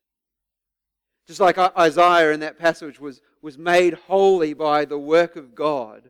Just 1.27 1.39
like 1.39 1.57
Isaiah 1.57 2.31
in 2.31 2.39
that 2.39 2.57
passage 2.57 2.99
was, 2.99 3.21
was 3.41 3.57
made 3.57 3.93
holy 3.93 4.53
by 4.53 4.85
the 4.85 4.97
work 4.97 5.35
of 5.35 5.53
God, 5.53 6.09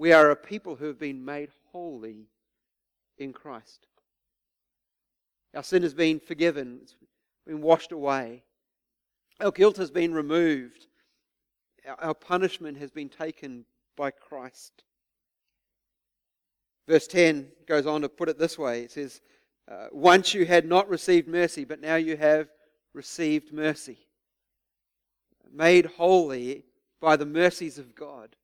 we 0.00 0.14
are 0.14 0.30
a 0.30 0.36
people 0.36 0.76
who 0.76 0.86
have 0.86 0.98
been 0.98 1.22
made 1.22 1.50
holy 1.72 2.24
in 3.18 3.34
Christ. 3.34 3.86
Our 5.54 5.62
sin 5.62 5.82
has 5.82 5.92
been 5.92 6.18
forgiven, 6.18 6.78
it's 6.80 6.94
been 7.46 7.60
washed 7.60 7.92
away. 7.92 8.42
Our 9.42 9.50
guilt 9.50 9.76
has 9.76 9.90
been 9.90 10.14
removed. 10.14 10.86
Our 11.98 12.14
punishment 12.14 12.78
has 12.78 12.90
been 12.90 13.10
taken 13.10 13.66
by 13.94 14.10
Christ. 14.10 14.84
Verse 16.88 17.06
10 17.06 17.48
goes 17.66 17.84
on 17.84 18.00
to 18.00 18.08
put 18.08 18.30
it 18.30 18.38
this 18.38 18.58
way 18.58 18.84
it 18.84 18.92
says, 18.92 19.20
uh, 19.70 19.88
Once 19.92 20.32
you 20.32 20.46
had 20.46 20.64
not 20.64 20.88
received 20.88 21.28
mercy, 21.28 21.66
but 21.66 21.78
now 21.78 21.96
you 21.96 22.16
have 22.16 22.48
received 22.94 23.52
mercy 23.52 23.98
made 25.52 25.84
holy 25.84 26.64
by 27.02 27.16
the 27.16 27.26
mercies 27.26 27.76
of 27.76 27.94
God, 27.94 28.34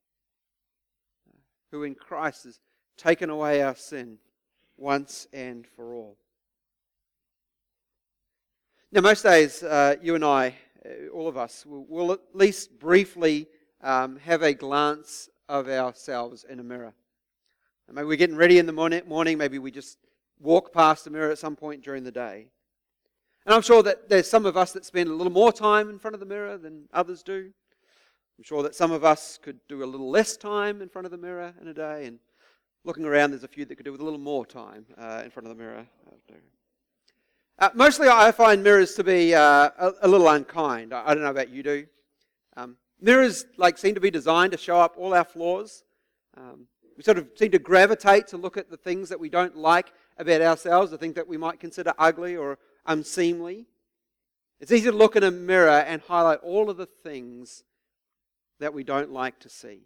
who 1.70 1.82
in 1.82 1.94
Christ 1.94 2.44
has 2.44 2.60
taken 2.96 3.30
away 3.30 3.62
our 3.62 3.74
sin 3.74 4.18
once 4.76 5.26
and 5.32 5.66
for 5.66 5.94
all. 5.94 6.16
Now, 8.92 9.00
most 9.00 9.22
days, 9.22 9.62
uh, 9.62 9.96
you 10.00 10.14
and 10.14 10.24
I, 10.24 10.54
uh, 10.84 11.08
all 11.12 11.28
of 11.28 11.36
us, 11.36 11.66
will, 11.66 11.84
will 11.88 12.12
at 12.12 12.20
least 12.32 12.78
briefly 12.78 13.48
um, 13.82 14.16
have 14.18 14.42
a 14.42 14.54
glance 14.54 15.28
of 15.48 15.68
ourselves 15.68 16.44
in 16.48 16.60
a 16.60 16.64
mirror. 16.64 16.94
Maybe 17.92 18.06
we're 18.06 18.16
getting 18.16 18.36
ready 18.36 18.58
in 18.58 18.66
the 18.66 18.72
morning, 18.72 19.38
maybe 19.38 19.58
we 19.58 19.70
just 19.70 19.98
walk 20.40 20.72
past 20.72 21.04
the 21.04 21.10
mirror 21.10 21.30
at 21.30 21.38
some 21.38 21.56
point 21.56 21.82
during 21.82 22.04
the 22.04 22.10
day. 22.10 22.48
And 23.44 23.54
I'm 23.54 23.62
sure 23.62 23.82
that 23.84 24.08
there's 24.08 24.28
some 24.28 24.44
of 24.44 24.56
us 24.56 24.72
that 24.72 24.84
spend 24.84 25.08
a 25.08 25.14
little 25.14 25.32
more 25.32 25.52
time 25.52 25.88
in 25.88 25.98
front 25.98 26.14
of 26.14 26.20
the 26.20 26.26
mirror 26.26 26.58
than 26.58 26.88
others 26.92 27.22
do. 27.22 27.52
I'm 28.38 28.44
sure 28.44 28.62
that 28.62 28.74
some 28.74 28.92
of 28.92 29.02
us 29.02 29.38
could 29.40 29.58
do 29.66 29.82
a 29.82 29.86
little 29.86 30.10
less 30.10 30.36
time 30.36 30.82
in 30.82 30.90
front 30.90 31.06
of 31.06 31.10
the 31.10 31.16
mirror 31.16 31.54
in 31.60 31.68
a 31.68 31.74
day. 31.74 32.04
And 32.04 32.18
looking 32.84 33.06
around, 33.06 33.30
there's 33.30 33.44
a 33.44 33.48
few 33.48 33.64
that 33.64 33.76
could 33.76 33.86
do 33.86 33.92
with 33.92 34.02
a 34.02 34.04
little 34.04 34.18
more 34.18 34.44
time 34.44 34.84
uh, 34.98 35.22
in 35.24 35.30
front 35.30 35.48
of 35.48 35.56
the 35.56 35.62
mirror. 35.62 35.86
Uh, 37.58 37.70
mostly, 37.74 38.08
I 38.08 38.32
find 38.32 38.62
mirrors 38.62 38.94
to 38.96 39.04
be 39.04 39.34
uh, 39.34 39.70
a, 39.78 39.92
a, 40.02 40.08
little 40.08 40.28
unkind. 40.28 40.92
I, 40.92 41.04
I, 41.06 41.14
don't 41.14 41.22
know 41.22 41.30
about 41.30 41.48
you 41.48 41.62
do. 41.62 41.86
Um, 42.58 42.76
mirrors 43.00 43.46
like 43.56 43.78
seem 43.78 43.94
to 43.94 44.00
be 44.00 44.10
designed 44.10 44.52
to 44.52 44.58
show 44.58 44.78
up 44.78 44.96
all 44.98 45.14
our 45.14 45.24
flaws. 45.24 45.84
Um, 46.36 46.66
we 46.98 47.02
sort 47.02 47.16
of 47.16 47.28
seem 47.36 47.50
to 47.52 47.58
gravitate 47.58 48.26
to 48.28 48.36
look 48.36 48.58
at 48.58 48.68
the 48.68 48.76
things 48.76 49.08
that 49.08 49.18
we 49.18 49.30
don't 49.30 49.56
like 49.56 49.94
about 50.18 50.42
ourselves, 50.42 50.90
the 50.90 50.98
things 50.98 51.14
that 51.14 51.26
we 51.26 51.38
might 51.38 51.58
consider 51.58 51.94
ugly 51.98 52.36
or 52.36 52.58
unseemly. 52.84 53.64
It's 54.60 54.72
easy 54.72 54.90
to 54.90 54.96
look 54.96 55.16
in 55.16 55.22
a 55.22 55.30
mirror 55.30 55.70
and 55.70 56.02
highlight 56.02 56.40
all 56.40 56.68
of 56.68 56.76
the 56.76 56.86
things 56.86 57.64
that 58.60 58.74
we 58.74 58.84
don't 58.84 59.12
like 59.12 59.38
to 59.40 59.48
see. 59.48 59.80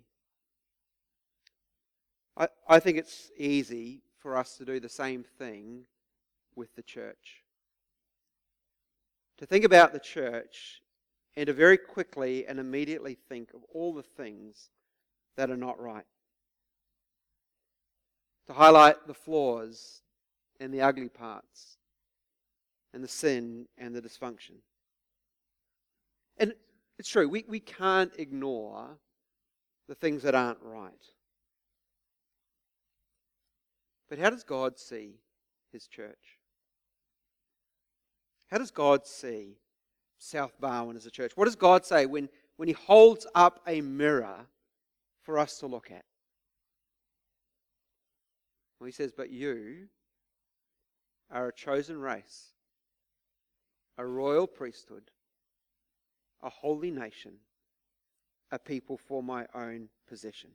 I, 2.37 2.49
I 2.69 2.81
think 2.81 2.99
it's 2.99 3.31
easy 3.37 4.03
for 4.19 4.37
us 4.37 4.57
to 4.57 4.65
do 4.65 4.81
the 4.81 4.89
same 4.89 5.25
thing 5.25 5.85
with 6.55 6.75
the 6.77 6.83
church. 6.83 7.43
To 9.39 9.47
think 9.47 9.65
about 9.65 9.93
the 9.93 9.99
church 9.99 10.83
and 11.37 11.47
to 11.47 11.53
very 11.53 11.79
quickly 11.79 12.47
and 12.47 12.59
immediately 12.59 13.17
think 13.29 13.53
of 13.55 13.61
all 13.73 13.95
the 13.95 14.03
things 14.03 14.71
that 15.37 15.51
are 15.51 15.57
not 15.57 15.81
right. 15.81 16.05
To 18.47 18.53
highlight 18.53 19.07
the 19.07 19.15
flaws 19.15 20.03
and 20.59 20.75
the 20.75 20.83
ugly 20.83 21.09
parts 21.09 21.79
and 22.93 23.03
the 23.03 23.09
sin 23.09 23.67
and 23.79 23.95
the 23.95 24.03
dysfunction. 24.03 24.57
It's 27.01 27.09
true, 27.09 27.31
we, 27.31 27.47
we 27.49 27.61
can't 27.61 28.13
ignore 28.19 28.99
the 29.89 29.95
things 29.95 30.23
that 30.23 30.35
aren't 30.35 30.61
right. 30.61 30.93
But 34.11 34.19
how 34.19 34.29
does 34.29 34.45
God 34.45 34.79
see 34.79 35.15
his 35.73 35.87
church? 35.87 36.37
How 38.51 38.59
does 38.59 38.71
God 38.71 39.07
see 39.07 39.57
South 40.19 40.53
Barwon 40.61 40.95
as 40.95 41.07
a 41.07 41.11
church? 41.11 41.33
What 41.37 41.47
does 41.47 41.57
God 41.57 41.87
say 41.87 42.05
when, 42.05 42.29
when 42.59 42.69
he 42.69 42.75
holds 42.75 43.27
up 43.35 43.63
a 43.67 43.81
mirror 43.81 44.45
for 45.23 45.39
us 45.39 45.59
to 45.61 45.67
look 45.67 45.91
at? 45.91 46.05
Well, 48.79 48.85
he 48.85 48.93
says, 48.93 49.11
But 49.11 49.31
you 49.31 49.89
are 51.31 51.49
a 51.49 51.55
chosen 51.55 51.99
race, 51.99 52.49
a 53.97 54.05
royal 54.05 54.47
priesthood, 54.47 55.11
a 56.43 56.51
holy 56.51 56.91
nation, 56.91 57.33
a 58.51 58.59
people 58.59 58.97
for 58.97 59.23
my 59.23 59.47
own 59.55 59.89
possession. 60.09 60.51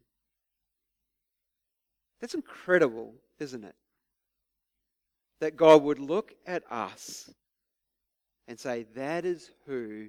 That's 2.22 2.34
incredible, 2.34 3.14
isn't 3.40 3.64
it? 3.64 3.76
That 5.42 5.56
God 5.56 5.84
would 5.84 6.00
look 6.00 6.34
at 6.48 6.64
us 6.72 7.30
and 8.48 8.60
say, 8.60 8.86
That 8.96 9.26
is 9.26 9.52
who 9.66 10.08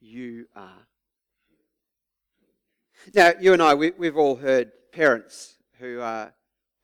you 0.00 0.46
are. 0.56 0.86
Now, 3.14 3.32
you 3.40 3.52
and 3.52 3.62
I, 3.62 3.74
we, 3.74 3.92
have 4.02 4.16
all 4.16 4.36
heard 4.36 4.72
parents 4.92 5.56
who 5.78 6.00
are, 6.00 6.32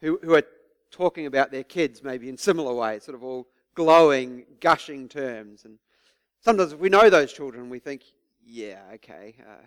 who, 0.00 0.18
who 0.22 0.34
are 0.34 0.42
talking 0.90 1.26
about 1.26 1.50
their 1.50 1.64
kids 1.64 2.02
maybe 2.02 2.28
in 2.28 2.36
similar 2.36 2.74
ways, 2.74 3.04
sort 3.04 3.14
of 3.14 3.24
all 3.24 3.46
glowing, 3.74 4.44
gushing 4.60 5.08
terms. 5.08 5.64
And 5.64 5.78
sometimes 6.40 6.72
if 6.72 6.78
we 6.78 6.88
know 6.88 7.08
those 7.08 7.32
children, 7.32 7.70
we 7.70 7.78
think, 7.78 8.02
yeah, 8.44 8.82
okay, 8.94 9.36
uh, 9.40 9.66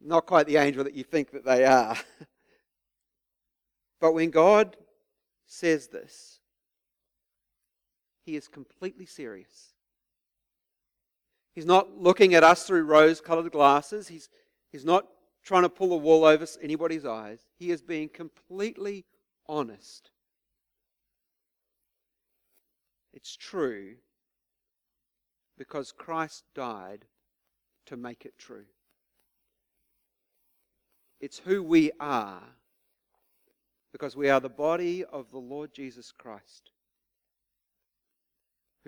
not 0.00 0.26
quite 0.26 0.46
the 0.46 0.56
angel 0.56 0.84
that 0.84 0.94
you 0.94 1.04
think 1.04 1.30
that 1.32 1.44
they 1.44 1.64
are. 1.64 1.96
but 4.00 4.12
when 4.12 4.30
God 4.30 4.76
says 5.46 5.88
this, 5.88 6.40
he 8.24 8.36
is 8.36 8.48
completely 8.48 9.06
serious. 9.06 9.72
He's 11.54 11.66
not 11.66 11.98
looking 11.98 12.34
at 12.34 12.44
us 12.44 12.64
through 12.64 12.84
rose 12.84 13.20
colored 13.20 13.50
glasses. 13.50 14.06
He's, 14.06 14.28
he's 14.70 14.84
not 14.84 15.06
trying 15.42 15.62
to 15.62 15.68
pull 15.68 15.88
the 15.88 15.96
wool 15.96 16.24
over 16.24 16.46
anybody's 16.62 17.04
eyes. 17.04 17.40
He 17.58 17.70
is 17.70 17.82
being 17.82 18.08
completely 18.08 19.06
honest. 19.48 20.10
It's 23.12 23.34
true 23.34 23.94
because 25.56 25.90
Christ 25.90 26.44
died 26.54 27.06
to 27.88 27.96
make 27.96 28.24
it 28.24 28.38
true. 28.38 28.64
It's 31.20 31.38
who 31.38 31.62
we 31.62 31.90
are 32.00 32.42
because 33.92 34.16
we 34.16 34.30
are 34.30 34.40
the 34.40 34.48
body 34.48 35.04
of 35.04 35.30
the 35.30 35.38
Lord 35.38 35.72
Jesus 35.72 36.12
Christ 36.12 36.70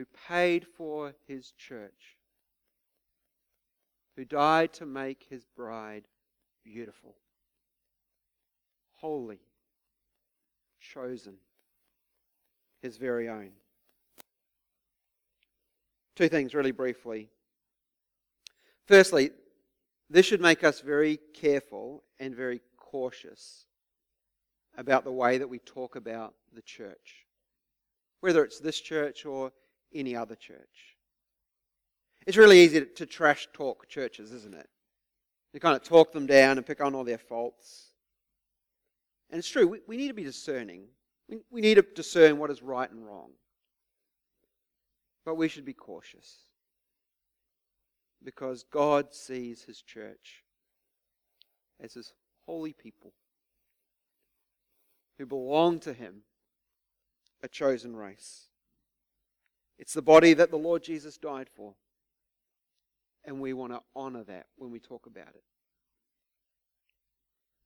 who 0.00 0.06
paid 0.28 0.66
for 0.66 1.12
his 1.26 1.52
church, 1.58 2.16
who 4.16 4.24
died 4.24 4.72
to 4.72 4.86
make 4.86 5.26
his 5.28 5.44
bride 5.44 6.04
beautiful, 6.64 7.14
holy, 8.92 9.40
chosen, 10.80 11.34
his 12.80 12.96
very 12.96 13.28
own. 13.28 13.50
Two 16.16 16.30
things, 16.30 16.54
really 16.54 16.72
briefly. 16.72 17.28
Firstly, 18.90 19.30
this 20.08 20.26
should 20.26 20.40
make 20.40 20.64
us 20.64 20.80
very 20.80 21.20
careful 21.32 22.02
and 22.18 22.34
very 22.34 22.60
cautious 22.76 23.66
about 24.76 25.04
the 25.04 25.12
way 25.12 25.38
that 25.38 25.48
we 25.48 25.60
talk 25.60 25.94
about 25.94 26.34
the 26.52 26.62
church, 26.62 27.24
whether 28.18 28.42
it's 28.42 28.58
this 28.58 28.80
church 28.80 29.24
or 29.24 29.52
any 29.94 30.16
other 30.16 30.34
church. 30.34 30.96
It's 32.26 32.36
really 32.36 32.58
easy 32.58 32.84
to, 32.84 33.06
trash 33.06 33.46
talk 33.52 33.88
churches, 33.88 34.32
isn't 34.32 34.56
it? 34.56 34.68
You 35.52 35.60
kind 35.60 35.76
of 35.76 35.84
talk 35.84 36.10
them 36.10 36.26
down 36.26 36.56
and 36.56 36.66
pick 36.66 36.80
on 36.80 36.96
all 36.96 37.04
their 37.04 37.16
faults. 37.16 37.92
And 39.30 39.38
it's 39.38 39.48
true, 39.48 39.68
we, 39.68 39.78
we 39.86 39.96
need 39.98 40.08
to 40.08 40.14
be 40.14 40.24
discerning. 40.24 40.86
We, 41.28 41.36
we 41.48 41.60
need 41.60 41.76
to 41.76 41.82
discern 41.94 42.38
what 42.38 42.50
is 42.50 42.60
right 42.60 42.90
and 42.90 43.06
wrong. 43.06 43.30
But 45.24 45.36
we 45.36 45.46
should 45.46 45.64
be 45.64 45.74
cautious 45.74 46.49
because 48.24 48.64
God 48.70 49.14
sees 49.14 49.62
his 49.62 49.82
church 49.82 50.44
as 51.82 51.94
his 51.94 52.12
holy 52.46 52.72
people 52.72 53.12
who 55.18 55.26
belong 55.26 55.80
to 55.80 55.92
him, 55.92 56.22
a 57.42 57.48
chosen 57.48 57.96
race. 57.96 58.46
It's 59.78 59.94
the 59.94 60.02
body 60.02 60.34
that 60.34 60.50
the 60.50 60.58
Lord 60.58 60.82
Jesus 60.82 61.16
died 61.16 61.48
for. 61.54 61.74
And 63.24 63.40
we 63.40 63.52
want 63.52 63.72
to 63.72 63.80
honor 63.94 64.24
that 64.24 64.46
when 64.56 64.70
we 64.70 64.78
talk 64.78 65.06
about 65.06 65.28
it. 65.28 65.44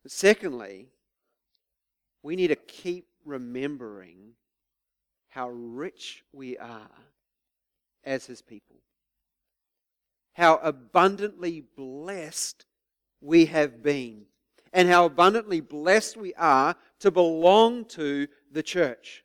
But 0.03 0.12
secondly, 0.12 0.88
we 2.23 2.37
need 2.37 2.49
to 2.49 2.57
keep 2.57 3.07
remembering 3.25 4.35
how 5.29 5.49
rich 5.51 6.23
we 6.33 6.57
are 6.59 6.90
as 8.05 8.27
his 8.27 8.43
people. 8.43 8.77
How 10.35 10.57
abundantly 10.62 11.64
blessed 11.77 12.66
we 13.20 13.47
have 13.47 13.83
been, 13.83 14.27
and 14.73 14.88
how 14.88 15.07
abundantly 15.07 15.61
blessed 15.61 16.16
we 16.16 16.35
are 16.35 16.77
to 17.01 17.11
belong 17.11 17.87
to 17.87 18.29
the 18.53 18.62
church. 18.62 19.25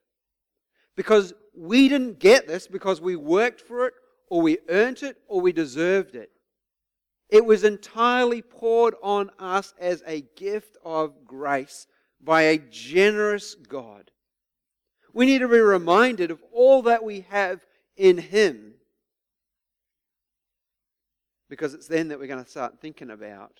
Because 0.96 1.34
we 1.56 1.90
didn't 1.90 2.20
get 2.20 2.48
this 2.48 2.68
because 2.68 3.02
we 3.02 3.16
worked 3.16 3.62
for 3.62 3.88
it, 3.88 3.94
or 4.30 4.42
we 4.42 4.60
earned 4.70 5.04
it, 5.04 5.18
or 5.28 5.42
we 5.42 5.52
deserved 5.52 6.16
it. 6.16 6.32
It 7.30 7.46
was 7.46 7.64
entirely 7.64 8.42
poured 8.42 8.96
on 9.04 9.30
us 9.40 9.74
as 9.80 10.04
a 10.08 10.22
gift 10.36 10.78
of 10.84 11.26
grace 11.26 11.88
by 12.22 12.44
a 12.44 12.58
generous 12.58 13.56
God. 13.56 14.12
We 15.14 15.26
need 15.26 15.40
to 15.40 15.48
be 15.48 15.60
reminded 15.60 16.32
of 16.32 16.44
all 16.52 16.84
that 16.84 17.04
we 17.04 17.22
have 17.30 17.62
in 17.98 18.18
Him. 18.18 18.74
Because 21.50 21.74
it's 21.74 21.88
then 21.88 22.10
that 22.10 22.20
we're 22.20 22.28
going 22.28 22.44
to 22.44 22.50
start 22.50 22.80
thinking 22.80 23.10
about 23.10 23.60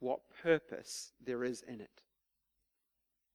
what 0.00 0.20
purpose 0.42 1.12
there 1.24 1.44
is 1.44 1.62
in 1.62 1.80
it. 1.80 2.02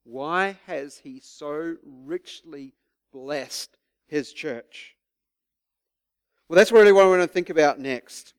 Why 0.04 0.58
has 0.68 0.98
He 0.98 1.20
so 1.20 1.76
richly 1.84 2.74
blessed 3.12 3.78
His 4.08 4.32
church? 4.34 4.96
Well, 6.48 6.58
that's 6.58 6.72
really 6.72 6.92
what 6.92 7.06
I 7.06 7.10
want 7.10 7.24
to 7.24 7.28
think 7.28 7.50
about 7.50 7.80
next. 7.80 8.34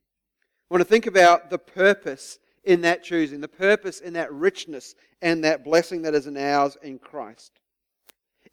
I 0.69 0.73
want 0.73 0.81
to 0.81 0.89
think 0.89 1.07
about 1.07 1.49
the 1.49 1.57
purpose 1.57 2.39
in 2.63 2.81
that 2.81 3.03
choosing, 3.03 3.41
the 3.41 3.47
purpose 3.47 3.99
in 3.99 4.13
that 4.13 4.31
richness 4.31 4.95
and 5.21 5.43
that 5.43 5.63
blessing 5.63 6.01
that 6.03 6.15
is 6.15 6.27
in 6.27 6.37
ours 6.37 6.77
in 6.81 6.99
Christ. 6.99 7.59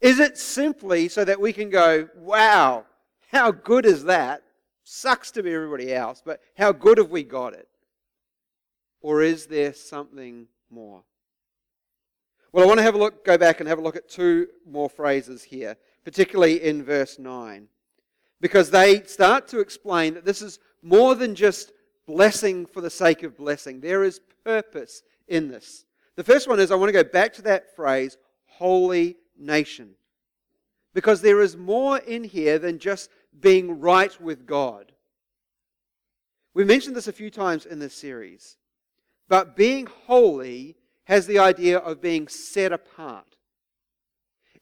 Is 0.01 0.19
it 0.19 0.37
simply 0.37 1.07
so 1.07 1.23
that 1.23 1.39
we 1.39 1.53
can 1.53 1.69
go, 1.69 2.09
wow, 2.15 2.85
how 3.31 3.51
good 3.51 3.85
is 3.85 4.05
that? 4.05 4.41
Sucks 4.87 5.31
to 5.31 5.41
be 5.41 5.51
everybody 5.51 5.91
else, 5.91 6.21
but 6.23 6.39
how 6.55 6.71
good 6.71 6.99
have 6.99 7.09
we 7.09 7.23
got 7.23 7.53
it? 7.53 7.67
Or 9.01 9.23
is 9.23 9.47
there 9.47 9.73
something 9.73 10.47
more? 10.69 11.01
Well, 12.51 12.63
I 12.63 12.67
want 12.67 12.77
to 12.77 12.83
have 12.83 12.93
a 12.93 12.99
look, 12.99 13.25
go 13.25 13.35
back 13.35 13.59
and 13.59 13.67
have 13.67 13.79
a 13.79 13.81
look 13.81 13.95
at 13.95 14.07
two 14.07 14.47
more 14.63 14.87
phrases 14.87 15.41
here, 15.41 15.75
particularly 16.03 16.61
in 16.63 16.83
verse 16.83 17.17
9, 17.17 17.67
because 18.39 18.69
they 18.69 19.01
start 19.03 19.47
to 19.49 19.59
explain 19.59 20.13
that 20.13 20.23
this 20.23 20.43
is 20.43 20.59
more 20.83 21.15
than 21.15 21.33
just 21.33 21.71
blessing 22.05 22.67
for 22.67 22.81
the 22.81 22.89
sake 22.89 23.23
of 23.23 23.35
blessing. 23.35 23.81
There 23.81 24.03
is 24.03 24.21
purpose 24.43 25.01
in 25.27 25.47
this. 25.47 25.85
The 26.15 26.23
first 26.23 26.47
one 26.47 26.59
is 26.59 26.69
I 26.69 26.75
want 26.75 26.89
to 26.89 27.03
go 27.03 27.09
back 27.09 27.33
to 27.33 27.41
that 27.41 27.75
phrase, 27.75 28.17
holy 28.45 29.17
nation. 29.35 29.95
Because 30.93 31.21
there 31.21 31.41
is 31.41 31.57
more 31.57 31.97
in 31.97 32.23
here 32.23 32.59
than 32.59 32.77
just 32.77 33.09
being 33.39 33.79
right 33.79 34.19
with 34.21 34.45
God. 34.45 34.91
We've 36.53 36.67
mentioned 36.67 36.95
this 36.95 37.07
a 37.07 37.13
few 37.13 37.29
times 37.29 37.65
in 37.65 37.79
this 37.79 37.93
series. 37.93 38.57
But 39.27 39.55
being 39.55 39.87
holy 40.05 40.77
has 41.05 41.27
the 41.27 41.39
idea 41.39 41.77
of 41.77 42.01
being 42.01 42.27
set 42.27 42.71
apart. 42.71 43.35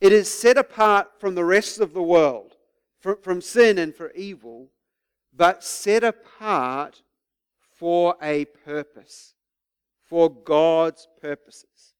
It 0.01 0.11
is 0.11 0.29
set 0.29 0.57
apart 0.57 1.19
from 1.19 1.35
the 1.35 1.45
rest 1.45 1.79
of 1.79 1.93
the 1.93 2.01
world, 2.01 2.55
from, 2.99 3.17
from 3.21 3.41
sin 3.41 3.77
and 3.77 3.95
for 3.95 4.11
evil, 4.11 4.69
but 5.35 5.63
set 5.63 6.03
apart 6.03 7.01
for 7.71 8.15
a 8.21 8.45
purpose, 8.45 9.33
for 10.03 10.29
God's 10.29 11.07
purposes. 11.21 11.93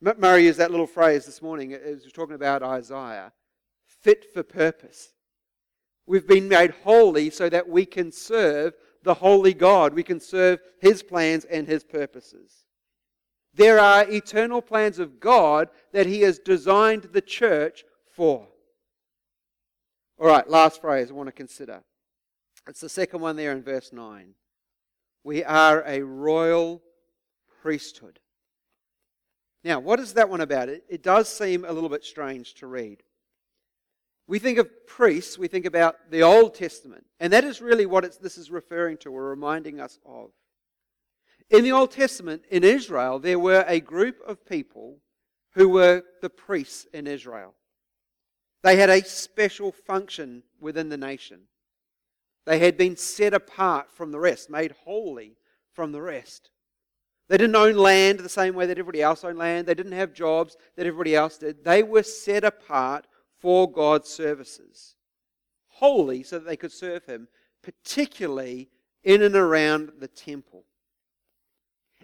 Murray 0.00 0.44
used 0.44 0.58
that 0.58 0.70
little 0.70 0.86
phrase 0.86 1.26
this 1.26 1.42
morning 1.42 1.74
as 1.74 2.00
we 2.00 2.06
were 2.06 2.10
talking 2.10 2.34
about 2.34 2.62
Isaiah 2.62 3.32
fit 3.84 4.32
for 4.32 4.42
purpose. 4.42 5.10
We've 6.06 6.26
been 6.26 6.48
made 6.48 6.72
holy 6.82 7.30
so 7.30 7.48
that 7.48 7.68
we 7.68 7.86
can 7.86 8.12
serve 8.12 8.74
the 9.02 9.14
holy 9.14 9.54
God. 9.54 9.94
We 9.94 10.02
can 10.02 10.20
serve 10.20 10.60
His 10.80 11.02
plans 11.02 11.44
and 11.44 11.66
His 11.66 11.84
purposes. 11.84 12.64
There 13.54 13.78
are 13.78 14.08
eternal 14.08 14.62
plans 14.62 14.98
of 14.98 15.20
God 15.20 15.68
that 15.92 16.06
He 16.06 16.22
has 16.22 16.38
designed 16.38 17.08
the 17.12 17.20
church 17.20 17.84
for. 18.14 18.48
All 20.18 20.26
right, 20.26 20.48
last 20.48 20.80
phrase 20.80 21.10
I 21.10 21.14
want 21.14 21.28
to 21.28 21.32
consider. 21.32 21.82
It's 22.68 22.80
the 22.80 22.88
second 22.88 23.20
one 23.20 23.36
there 23.36 23.52
in 23.52 23.62
verse 23.62 23.92
9. 23.92 24.34
We 25.24 25.44
are 25.44 25.82
a 25.86 26.02
royal 26.02 26.82
priesthood. 27.62 28.20
Now, 29.64 29.78
what 29.80 30.00
is 30.00 30.14
that 30.14 30.28
one 30.28 30.40
about? 30.40 30.68
It, 30.68 30.84
it 30.88 31.02
does 31.02 31.28
seem 31.28 31.64
a 31.64 31.72
little 31.72 31.88
bit 31.88 32.04
strange 32.04 32.54
to 32.54 32.66
read. 32.66 33.02
We 34.30 34.38
think 34.38 34.58
of 34.58 34.86
priests, 34.86 35.36
we 35.36 35.48
think 35.48 35.66
about 35.66 35.96
the 36.08 36.22
Old 36.22 36.54
Testament, 36.54 37.04
and 37.18 37.32
that 37.32 37.42
is 37.42 37.60
really 37.60 37.84
what 37.84 38.22
this 38.22 38.38
is 38.38 38.48
referring 38.48 38.96
to 38.98 39.10
or 39.10 39.28
reminding 39.28 39.80
us 39.80 39.98
of. 40.06 40.30
In 41.50 41.64
the 41.64 41.72
Old 41.72 41.90
Testament, 41.90 42.44
in 42.48 42.62
Israel, 42.62 43.18
there 43.18 43.40
were 43.40 43.64
a 43.66 43.80
group 43.80 44.18
of 44.24 44.46
people 44.46 44.98
who 45.54 45.70
were 45.70 46.04
the 46.22 46.30
priests 46.30 46.86
in 46.94 47.08
Israel. 47.08 47.56
They 48.62 48.76
had 48.76 48.88
a 48.88 49.04
special 49.04 49.72
function 49.72 50.44
within 50.60 50.90
the 50.90 50.96
nation. 50.96 51.40
They 52.46 52.60
had 52.60 52.76
been 52.76 52.96
set 52.96 53.34
apart 53.34 53.90
from 53.90 54.12
the 54.12 54.20
rest, 54.20 54.48
made 54.48 54.76
holy 54.84 55.38
from 55.72 55.90
the 55.90 56.02
rest. 56.02 56.50
They 57.28 57.36
didn't 57.36 57.56
own 57.56 57.74
land 57.74 58.20
the 58.20 58.28
same 58.28 58.54
way 58.54 58.66
that 58.66 58.78
everybody 58.78 59.02
else 59.02 59.24
owned 59.24 59.38
land. 59.38 59.66
They 59.66 59.74
didn't 59.74 59.90
have 59.90 60.12
jobs 60.12 60.56
that 60.76 60.86
everybody 60.86 61.16
else 61.16 61.36
did. 61.36 61.64
They 61.64 61.82
were 61.82 62.04
set 62.04 62.44
apart 62.44 63.08
for 63.40 63.70
God's 63.70 64.08
services. 64.08 64.96
Holy 65.68 66.22
so 66.22 66.38
that 66.38 66.46
they 66.46 66.56
could 66.56 66.72
serve 66.72 67.04
Him, 67.06 67.28
particularly 67.62 68.68
in 69.02 69.22
and 69.22 69.34
around 69.34 69.92
the 69.98 70.08
temple. 70.08 70.64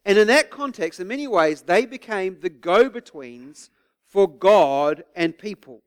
And 0.04 0.18
in 0.18 0.28
that 0.28 0.50
context, 0.50 1.00
in 1.00 1.08
many 1.08 1.26
ways, 1.26 1.62
they 1.62 1.84
became 1.84 2.38
the 2.40 2.48
go 2.48 2.88
betweens 2.88 3.70
for 4.06 4.28
God 4.28 5.04
and 5.14 5.36
people. 5.36 5.82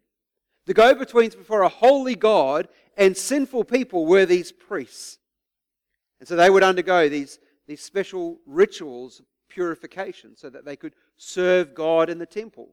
The 0.65 0.73
go 0.73 0.93
betweens 0.93 1.35
before 1.35 1.61
a 1.61 1.69
holy 1.69 2.15
God 2.15 2.67
and 2.97 3.15
sinful 3.15 3.63
people 3.63 4.05
were 4.05 4.25
these 4.25 4.51
priests. 4.51 5.17
And 6.19 6.27
so 6.27 6.35
they 6.35 6.49
would 6.49 6.63
undergo 6.63 7.07
these, 7.07 7.39
these 7.65 7.81
special 7.81 8.39
rituals 8.45 9.21
purification 9.47 10.35
so 10.35 10.49
that 10.49 10.65
they 10.65 10.75
could 10.75 10.93
serve 11.17 11.73
God 11.73 12.09
in 12.09 12.19
the 12.19 12.25
temple. 12.25 12.69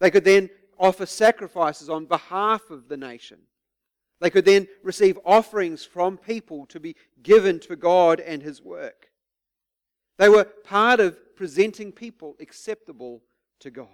They 0.00 0.10
could 0.10 0.24
then 0.24 0.50
offer 0.78 1.06
sacrifices 1.06 1.88
on 1.88 2.06
behalf 2.06 2.70
of 2.70 2.88
the 2.88 2.96
nation. 2.96 3.38
They 4.20 4.30
could 4.30 4.44
then 4.44 4.68
receive 4.82 5.18
offerings 5.24 5.84
from 5.84 6.16
people 6.16 6.66
to 6.66 6.78
be 6.78 6.94
given 7.22 7.58
to 7.60 7.76
God 7.76 8.20
and 8.20 8.42
His 8.42 8.62
work. 8.62 9.10
They 10.18 10.28
were 10.28 10.44
part 10.44 11.00
of 11.00 11.34
presenting 11.34 11.90
people 11.90 12.36
acceptable 12.38 13.22
to 13.60 13.70
God. 13.70 13.88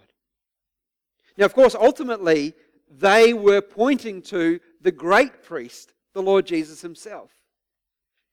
Now, 1.39 1.47
of 1.47 1.55
course, 1.55 1.75
ultimately, 1.75 2.53
they 2.91 3.33
were 3.33 3.61
pointing 3.61 4.23
to 4.23 4.61
the 4.83 4.93
great 4.93 5.43
priest, 5.43 5.95
the 6.13 6.23
Lord 6.23 6.47
Jesus 6.47 6.83
Himself. 6.83 7.31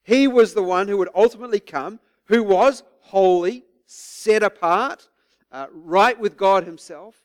He 0.03 0.27
was 0.27 0.53
the 0.53 0.63
one 0.63 0.87
who 0.87 0.97
would 0.97 1.09
ultimately 1.15 1.59
come, 1.59 1.99
who 2.25 2.43
was 2.43 2.83
holy, 2.99 3.63
set 3.85 4.43
apart, 4.43 5.07
uh, 5.51 5.67
right 5.71 6.19
with 6.19 6.35
God 6.35 6.65
Himself. 6.65 7.15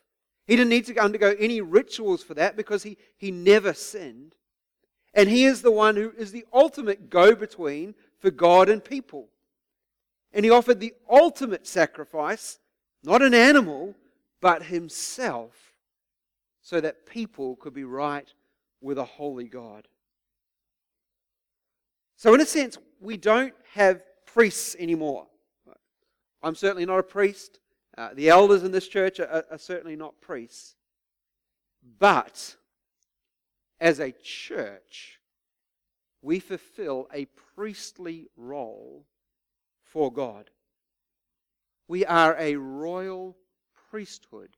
He 0.51 0.57
didn't 0.57 0.71
need 0.71 0.85
to 0.87 0.97
undergo 0.97 1.33
any 1.39 1.61
rituals 1.61 2.23
for 2.23 2.33
that 2.33 2.57
because 2.57 2.83
he, 2.83 2.97
he 3.15 3.31
never 3.31 3.73
sinned. 3.73 4.35
And 5.13 5.29
he 5.29 5.45
is 5.45 5.61
the 5.61 5.71
one 5.71 5.95
who 5.95 6.11
is 6.17 6.33
the 6.33 6.43
ultimate 6.51 7.09
go 7.09 7.33
between 7.35 7.95
for 8.19 8.31
God 8.31 8.67
and 8.67 8.83
people. 8.83 9.29
And 10.33 10.43
he 10.43 10.51
offered 10.51 10.81
the 10.81 10.93
ultimate 11.09 11.65
sacrifice, 11.65 12.59
not 13.01 13.21
an 13.21 13.33
animal, 13.33 13.95
but 14.41 14.63
himself, 14.63 15.71
so 16.61 16.81
that 16.81 17.05
people 17.05 17.55
could 17.55 17.73
be 17.73 17.85
right 17.85 18.27
with 18.81 18.97
a 18.97 19.05
holy 19.05 19.47
God. 19.47 19.87
So, 22.17 22.33
in 22.33 22.41
a 22.41 22.45
sense, 22.45 22.77
we 22.99 23.15
don't 23.15 23.53
have 23.71 24.03
priests 24.25 24.75
anymore. 24.77 25.27
I'm 26.43 26.55
certainly 26.55 26.85
not 26.85 26.99
a 26.99 27.03
priest. 27.03 27.60
Uh, 28.01 28.09
the 28.15 28.29
elders 28.29 28.63
in 28.63 28.71
this 28.71 28.87
church 28.87 29.19
are, 29.19 29.45
are 29.51 29.59
certainly 29.59 29.95
not 29.95 30.19
priests. 30.21 30.73
But 31.99 32.55
as 33.79 33.99
a 33.99 34.11
church, 34.11 35.19
we 36.23 36.39
fulfill 36.39 37.07
a 37.13 37.25
priestly 37.55 38.27
role 38.35 39.05
for 39.83 40.11
God. 40.11 40.49
We 41.87 42.03
are 42.03 42.35
a 42.39 42.55
royal 42.55 43.37
priesthood, 43.91 44.57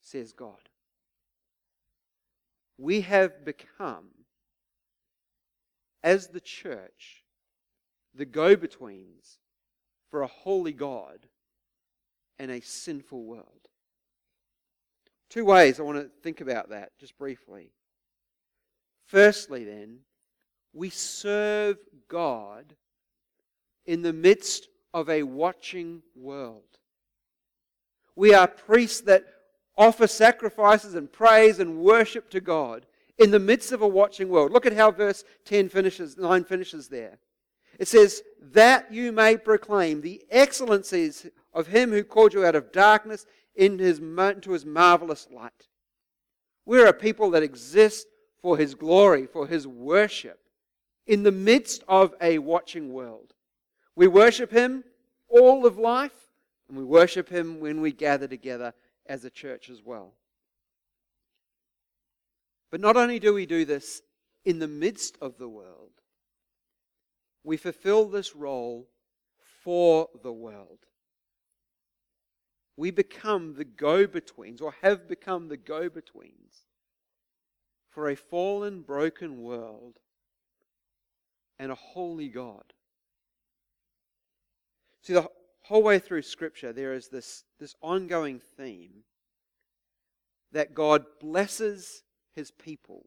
says 0.00 0.32
God. 0.32 0.68
We 2.78 3.00
have 3.00 3.44
become, 3.44 4.06
as 6.04 6.28
the 6.28 6.40
church, 6.40 7.24
the 8.14 8.24
go 8.24 8.54
betweens 8.54 9.40
for 10.10 10.22
a 10.22 10.28
holy 10.28 10.72
God 10.72 11.26
and 12.38 12.50
a 12.50 12.60
sinful 12.60 13.24
world. 13.24 13.68
Two 15.30 15.44
ways 15.44 15.80
I 15.80 15.82
want 15.82 15.98
to 15.98 16.10
think 16.22 16.40
about 16.40 16.70
that 16.70 16.90
just 16.98 17.16
briefly. 17.18 17.72
Firstly, 19.06 19.64
then, 19.64 19.98
we 20.72 20.90
serve 20.90 21.78
God 22.08 22.74
in 23.86 24.02
the 24.02 24.12
midst 24.12 24.68
of 24.92 25.08
a 25.08 25.22
watching 25.22 26.02
world. 26.14 26.62
We 28.16 28.32
are 28.32 28.46
priests 28.46 29.00
that 29.02 29.24
offer 29.76 30.06
sacrifices 30.06 30.94
and 30.94 31.12
praise 31.12 31.58
and 31.58 31.78
worship 31.78 32.30
to 32.30 32.40
God 32.40 32.86
in 33.18 33.30
the 33.30 33.40
midst 33.40 33.72
of 33.72 33.82
a 33.82 33.88
watching 33.88 34.28
world. 34.28 34.52
Look 34.52 34.66
at 34.66 34.72
how 34.72 34.90
verse 34.90 35.24
10 35.44 35.68
finishes, 35.68 36.16
9 36.16 36.44
finishes 36.44 36.88
there. 36.88 37.18
It 37.78 37.88
says, 37.88 38.22
That 38.52 38.92
you 38.92 39.10
may 39.10 39.36
proclaim 39.36 40.00
the 40.00 40.22
excellencies 40.30 41.26
of 41.52 41.68
him 41.68 41.90
who 41.90 42.04
called 42.04 42.34
you 42.34 42.44
out 42.44 42.54
of 42.54 42.72
darkness 42.72 43.26
into 43.54 43.84
his, 43.84 43.98
into 43.98 44.52
his 44.52 44.66
marvelous 44.66 45.28
light. 45.32 45.68
We're 46.66 46.86
a 46.86 46.92
people 46.92 47.30
that 47.30 47.42
exist 47.42 48.06
for 48.42 48.56
his 48.56 48.74
glory, 48.74 49.26
for 49.26 49.46
his 49.46 49.66
worship, 49.66 50.38
in 51.06 51.22
the 51.22 51.32
midst 51.32 51.84
of 51.88 52.14
a 52.20 52.38
watching 52.38 52.92
world. 52.92 53.32
We 53.96 54.06
worship 54.08 54.50
him 54.50 54.84
all 55.28 55.66
of 55.66 55.78
life, 55.78 56.28
and 56.68 56.76
we 56.76 56.84
worship 56.84 57.28
him 57.28 57.60
when 57.60 57.80
we 57.80 57.92
gather 57.92 58.26
together 58.26 58.74
as 59.06 59.24
a 59.24 59.30
church 59.30 59.70
as 59.70 59.82
well. 59.82 60.14
But 62.70 62.80
not 62.80 62.96
only 62.96 63.18
do 63.18 63.32
we 63.32 63.46
do 63.46 63.64
this 63.64 64.02
in 64.44 64.58
the 64.58 64.68
midst 64.68 65.16
of 65.20 65.38
the 65.38 65.48
world, 65.48 65.93
we 67.44 67.56
fulfill 67.58 68.08
this 68.08 68.34
role 68.34 68.88
for 69.62 70.08
the 70.22 70.32
world. 70.32 70.78
We 72.76 72.90
become 72.90 73.54
the 73.54 73.64
go 73.64 74.06
betweens, 74.06 74.60
or 74.60 74.74
have 74.82 75.06
become 75.06 75.48
the 75.48 75.56
go 75.56 75.88
betweens, 75.88 76.64
for 77.90 78.08
a 78.08 78.16
fallen, 78.16 78.80
broken 78.80 79.42
world 79.42 80.00
and 81.58 81.70
a 81.70 81.76
holy 81.76 82.28
God. 82.28 82.64
See, 85.02 85.12
the 85.12 85.28
whole 85.62 85.82
way 85.82 85.98
through 85.98 86.22
Scripture, 86.22 86.72
there 86.72 86.94
is 86.94 87.08
this, 87.08 87.44
this 87.60 87.76
ongoing 87.80 88.40
theme 88.56 89.04
that 90.50 90.74
God 90.74 91.04
blesses 91.20 92.02
his 92.34 92.50
people 92.50 93.06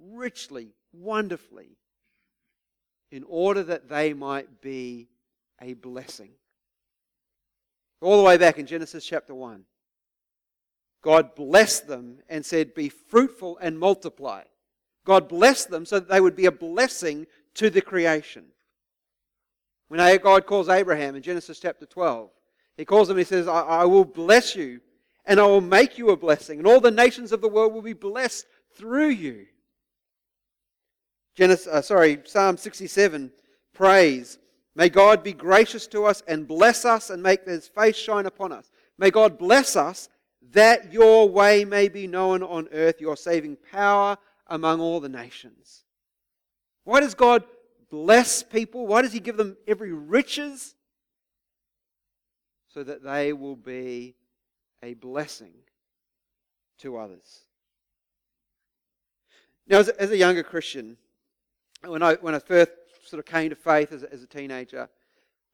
richly, 0.00 0.74
wonderfully, 0.92 1.76
in 3.10 3.24
order 3.28 3.62
that 3.62 3.88
they 3.88 4.12
might 4.12 4.60
be 4.60 5.08
a 5.60 5.74
blessing. 5.74 6.30
All 8.00 8.16
the 8.16 8.22
way 8.22 8.38
back 8.38 8.58
in 8.58 8.66
Genesis 8.66 9.04
chapter 9.04 9.34
1. 9.34 9.64
God 11.02 11.34
blessed 11.34 11.86
them 11.86 12.18
and 12.28 12.44
said, 12.44 12.74
Be 12.74 12.88
fruitful 12.88 13.58
and 13.60 13.78
multiply. 13.78 14.42
God 15.04 15.28
blessed 15.28 15.70
them 15.70 15.84
so 15.84 15.98
that 15.98 16.08
they 16.08 16.20
would 16.20 16.36
be 16.36 16.46
a 16.46 16.52
blessing 16.52 17.26
to 17.54 17.70
the 17.70 17.80
creation. 17.80 18.46
When 19.88 20.18
God 20.18 20.46
calls 20.46 20.68
Abraham 20.68 21.16
in 21.16 21.22
Genesis 21.22 21.58
chapter 21.58 21.84
12, 21.84 22.30
He 22.76 22.84
calls 22.84 23.08
them, 23.08 23.18
he 23.18 23.24
says, 23.24 23.48
I, 23.48 23.60
I 23.60 23.84
will 23.86 24.04
bless 24.04 24.54
you, 24.54 24.80
and 25.24 25.40
I 25.40 25.46
will 25.46 25.60
make 25.60 25.98
you 25.98 26.10
a 26.10 26.16
blessing, 26.16 26.58
and 26.58 26.66
all 26.66 26.80
the 26.80 26.90
nations 26.90 27.32
of 27.32 27.40
the 27.40 27.48
world 27.48 27.72
will 27.72 27.82
be 27.82 27.92
blessed 27.92 28.46
through 28.76 29.08
you. 29.08 29.46
Genesis, 31.36 31.66
uh, 31.66 31.82
sorry, 31.82 32.20
Psalm 32.24 32.56
67 32.56 33.32
praise. 33.72 34.38
May 34.74 34.88
God 34.88 35.22
be 35.22 35.32
gracious 35.32 35.86
to 35.88 36.04
us 36.04 36.22
and 36.28 36.46
bless 36.46 36.84
us 36.84 37.10
and 37.10 37.22
make 37.22 37.46
his 37.46 37.68
face 37.68 37.96
shine 37.96 38.26
upon 38.26 38.52
us. 38.52 38.70
May 38.98 39.10
God 39.10 39.38
bless 39.38 39.76
us 39.76 40.08
that 40.52 40.92
your 40.92 41.28
way 41.28 41.64
may 41.64 41.88
be 41.88 42.06
known 42.06 42.42
on 42.42 42.68
earth, 42.72 43.00
your 43.00 43.16
saving 43.16 43.56
power 43.70 44.16
among 44.46 44.80
all 44.80 45.00
the 45.00 45.08
nations. 45.08 45.84
Why 46.84 47.00
does 47.00 47.14
God 47.14 47.44
bless 47.90 48.42
people? 48.42 48.86
Why 48.86 49.02
does 49.02 49.12
He 49.12 49.20
give 49.20 49.36
them 49.36 49.56
every 49.66 49.92
riches? 49.92 50.74
So 52.68 52.82
that 52.84 53.02
they 53.02 53.32
will 53.32 53.56
be 53.56 54.14
a 54.82 54.94
blessing 54.94 55.52
to 56.78 56.96
others. 56.96 57.44
Now, 59.66 59.78
as 59.78 60.10
a 60.10 60.16
younger 60.16 60.42
Christian, 60.42 60.96
when 61.84 62.02
I, 62.02 62.14
when 62.14 62.34
I 62.34 62.38
first 62.38 62.70
sort 63.04 63.18
of 63.18 63.26
came 63.26 63.50
to 63.50 63.56
faith 63.56 63.92
as 63.92 64.02
a, 64.02 64.12
as 64.12 64.22
a 64.22 64.26
teenager, 64.26 64.88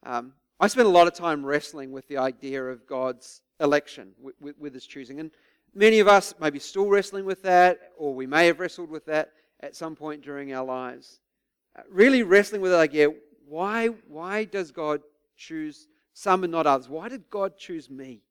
um, 0.04 0.32
I 0.58 0.66
spent 0.68 0.86
a 0.86 0.90
lot 0.90 1.06
of 1.06 1.14
time 1.14 1.44
wrestling 1.44 1.92
with 1.92 2.08
the 2.08 2.18
idea 2.18 2.64
of 2.64 2.86
God's 2.86 3.42
election, 3.60 4.12
with, 4.20 4.34
with, 4.40 4.58
with, 4.58 4.74
His 4.74 4.86
choosing. 4.86 5.20
And 5.20 5.30
many 5.74 6.00
of 6.00 6.08
us 6.08 6.34
may 6.40 6.50
be 6.50 6.58
still 6.58 6.88
wrestling 6.88 7.24
with 7.24 7.42
that, 7.42 7.92
or 7.96 8.14
we 8.14 8.26
may 8.26 8.46
have 8.46 8.60
wrestled 8.60 8.90
with 8.90 9.06
that 9.06 9.32
at 9.60 9.76
some 9.76 9.94
point 9.94 10.22
during 10.22 10.52
our 10.54 10.64
lives. 10.64 11.20
Uh, 11.78 11.82
really 11.90 12.22
wrestling 12.22 12.60
with 12.60 12.72
the 12.72 12.78
idea 12.78 13.10
why, 13.48 13.88
why 14.08 14.44
does 14.44 14.72
God 14.72 15.02
choose 15.36 15.86
some 16.14 16.42
and 16.42 16.50
not 16.50 16.66
others? 16.66 16.88
Why 16.88 17.08
did 17.08 17.30
God 17.30 17.56
choose 17.56 17.88
me? 17.88 18.22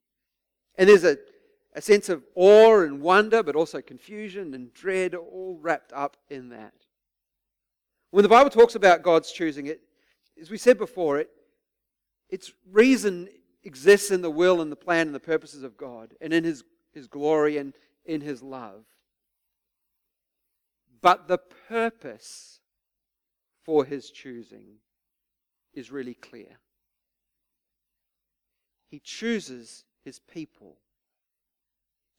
And 0.76 0.88
there's 0.88 1.04
a, 1.04 1.16
a 1.74 1.80
sense 1.80 2.08
of 2.08 2.22
awe 2.34 2.80
and 2.80 3.00
wonder, 3.00 3.42
but 3.42 3.56
also 3.56 3.80
confusion 3.80 4.52
and 4.52 4.74
dread, 4.74 5.14
all 5.14 5.58
wrapped 5.60 5.92
up 5.94 6.18
in 6.28 6.50
that. 6.50 6.74
When 8.10 8.22
the 8.22 8.28
Bible 8.28 8.50
talks 8.50 8.74
about 8.74 9.02
God's 9.02 9.32
choosing 9.32 9.66
it, 9.66 9.80
as 10.40 10.50
we 10.50 10.58
said 10.58 10.78
before, 10.78 11.18
it, 11.18 11.30
its 12.28 12.52
reason 12.70 13.28
exists 13.64 14.10
in 14.10 14.22
the 14.22 14.30
will 14.30 14.60
and 14.60 14.70
the 14.70 14.76
plan 14.76 15.06
and 15.06 15.14
the 15.14 15.20
purposes 15.20 15.62
of 15.62 15.76
God 15.76 16.14
and 16.20 16.32
in 16.32 16.44
His, 16.44 16.64
His 16.92 17.06
glory 17.06 17.58
and 17.58 17.74
in 18.04 18.20
His 18.20 18.42
love. 18.42 18.84
But 21.00 21.28
the 21.28 21.38
purpose 21.68 22.60
for 23.64 23.84
His 23.84 24.10
choosing 24.10 24.76
is 25.74 25.90
really 25.90 26.14
clear. 26.14 26.58
He 28.88 29.00
chooses 29.00 29.84
His 30.04 30.20
people 30.20 30.76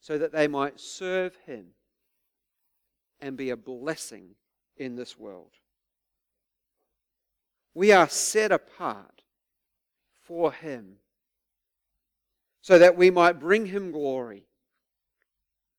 so 0.00 0.18
that 0.18 0.32
they 0.32 0.46
might 0.46 0.78
serve 0.78 1.36
Him 1.46 1.68
and 3.20 3.36
be 3.36 3.50
a 3.50 3.56
blessing 3.56 4.36
in 4.76 4.94
this 4.94 5.18
world. 5.18 5.52
We 7.74 7.92
are 7.92 8.08
set 8.08 8.52
apart 8.52 9.22
for 10.20 10.52
Him 10.52 10.96
so 12.60 12.78
that 12.78 12.96
we 12.96 13.10
might 13.10 13.40
bring 13.40 13.66
Him 13.66 13.92
glory, 13.92 14.44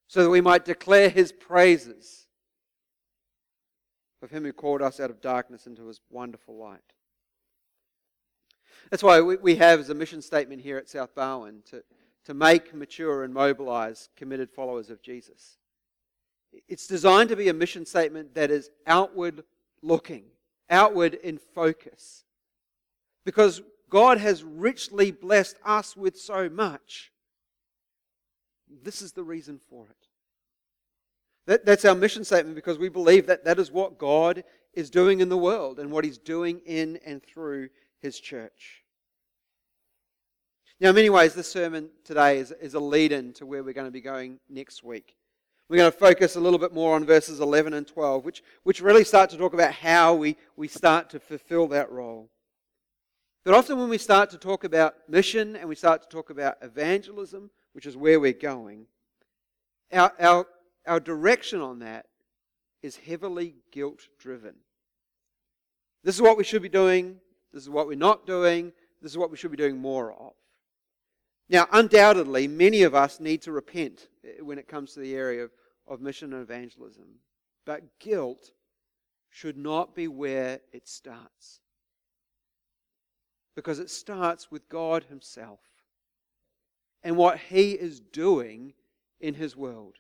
so 0.08 0.24
that 0.24 0.30
we 0.30 0.42
might 0.42 0.66
declare 0.66 1.10
His 1.10 1.32
praises 1.32 2.28
of 4.22 4.32
Him 4.32 4.44
who 4.44 4.54
called 4.54 4.82
us 4.82 5.00
out 5.00 5.10
of 5.10 5.22
darkness 5.22 5.68
into 5.68 5.88
His 5.88 6.02
wonderful 6.10 6.58
light. 6.58 6.82
That's 8.90 9.04
why 9.04 9.22
we 9.22 9.56
have 9.58 9.80
as 9.80 9.90
a 9.90 9.94
mission 9.94 10.22
statement 10.22 10.62
here 10.62 10.78
at 10.78 10.90
South 10.90 11.14
Barwon 11.14 11.62
to, 11.70 11.84
to 12.26 12.34
make, 12.34 12.74
mature, 12.74 13.24
and 13.24 13.34
mobilize 13.34 14.10
committed 14.16 14.50
followers 14.50 14.90
of 14.90 15.02
Jesus. 15.02 15.58
It's 16.68 16.88
designed 16.88 17.30
to 17.30 17.36
be 17.36 17.50
a 17.50 17.54
mission 17.54 17.86
statement 17.86 18.34
that 18.34 18.50
is 18.50 18.72
outward 18.88 19.44
looking, 19.84 20.24
outward 20.70 21.16
in 21.16 21.38
focus. 21.38 22.24
Because 23.26 23.62
God 23.90 24.18
has 24.18 24.44
richly 24.44 25.12
blessed 25.12 25.58
us 25.66 25.98
with 25.98 26.20
so 26.20 26.50
much. 26.50 27.12
This 28.84 29.02
is 29.02 29.14
the 29.14 29.24
reason 29.24 29.60
for 29.70 29.86
it. 29.90 29.96
That, 31.48 31.66
that's 31.66 31.86
our 31.86 31.96
mission 31.96 32.24
statement 32.24 32.56
because 32.56 32.78
we 32.78 32.90
believe 32.90 33.26
that 33.28 33.46
that 33.46 33.58
is 33.58 33.72
what 33.72 33.98
God 33.98 34.44
is 34.74 34.92
doing 34.92 35.20
in 35.20 35.30
the 35.30 35.38
world 35.38 35.80
and 35.80 35.92
what 35.92 36.06
He's 36.06 36.20
doing 36.20 36.62
in 36.66 37.00
and 37.06 37.24
through 37.24 37.70
His 38.02 38.20
church. 38.20 38.84
Now, 40.80 40.90
in 40.90 40.96
many 40.96 41.10
ways, 41.10 41.34
this 41.34 41.52
sermon 41.52 41.90
today 42.06 42.38
is, 42.38 42.52
is 42.62 42.76
a 42.76 42.80
lead 42.80 43.12
in 43.12 43.34
to 43.34 43.46
where 43.46 43.64
we're 43.64 43.74
going 43.74 43.88
to 43.88 43.92
be 43.92 44.00
going 44.00 44.40
next 44.50 44.84
week. 44.84 45.16
We're 45.70 45.78
going 45.78 45.92
to 45.92 45.98
focus 45.98 46.36
a 46.36 46.40
little 46.40 46.58
bit 46.58 46.74
more 46.74 46.96
on 46.96 47.06
verses 47.06 47.40
11 47.40 47.76
and 47.76 47.86
12, 47.86 48.26
which, 48.26 48.42
which 48.64 48.82
really 48.82 49.04
start 49.04 49.30
to 49.30 49.38
talk 49.38 49.54
about 49.54 49.72
how 49.72 50.16
we, 50.16 50.36
we 50.56 50.68
start 50.68 51.12
to 51.12 51.20
fulfill 51.20 51.68
that 51.68 51.92
role. 51.92 52.32
But 53.46 53.54
often 53.54 53.78
when 53.78 53.88
we 53.88 54.00
start 54.00 54.32
to 54.32 54.40
talk 54.40 54.64
about 54.64 54.96
mission 55.08 55.56
and 55.56 55.70
we 55.70 55.76
start 55.76 56.02
to 56.02 56.10
talk 56.10 56.32
about 56.32 56.58
evangelism, 56.64 57.52
which 57.74 57.86
is 57.86 57.96
where 57.96 58.20
we're 58.20 58.34
going, 58.34 58.88
our, 59.94 60.12
our, 60.20 60.48
our 60.88 61.00
direction 61.00 61.62
on 61.62 61.80
that 61.80 62.08
is 62.82 62.96
heavily 62.96 63.54
guilt 63.72 64.08
driven. 64.18 64.56
This 66.04 66.16
is 66.16 66.22
what 66.22 66.38
we 66.38 66.44
should 66.44 66.64
be 66.64 66.70
doing. 66.70 67.18
This 67.54 67.62
is 67.62 67.70
what 67.70 67.86
we're 67.86 67.96
not 67.96 68.26
doing. 68.26 68.74
This 69.04 69.12
is 69.12 69.20
what 69.20 69.30
we 69.30 69.38
should 69.38 69.52
be 69.52 69.58
doing 69.58 69.78
more 69.78 70.14
of. 70.14 70.34
Now, 71.50 71.68
undoubtedly, 71.72 72.48
many 72.48 72.84
of 72.84 72.94
us 72.94 73.20
need 73.20 73.42
to 73.44 73.52
repent 73.52 74.08
eh, 74.24 74.42
when 74.42 74.60
it 74.60 74.68
comes 74.68 74.94
to 74.94 75.00
the 75.00 75.16
area 75.16 75.46
of, 75.46 75.52
of 75.88 76.00
mission 76.00 76.34
and 76.34 76.44
evangelism. 76.44 77.06
But 77.66 78.00
guilt 78.00 78.52
should 79.32 79.58
not 79.58 79.96
be 79.96 80.08
where 80.08 80.62
it 80.72 80.88
starts 80.88 81.62
because 83.56 83.80
it 83.80 83.90
starts 83.90 84.52
with 84.52 84.70
God 84.70 85.06
Himself 85.10 85.60
and 87.04 87.18
what 87.18 87.40
He 87.40 87.72
is 87.72 88.00
doing 88.00 88.74
in 89.20 89.34
His 89.34 89.56
world. 89.56 89.96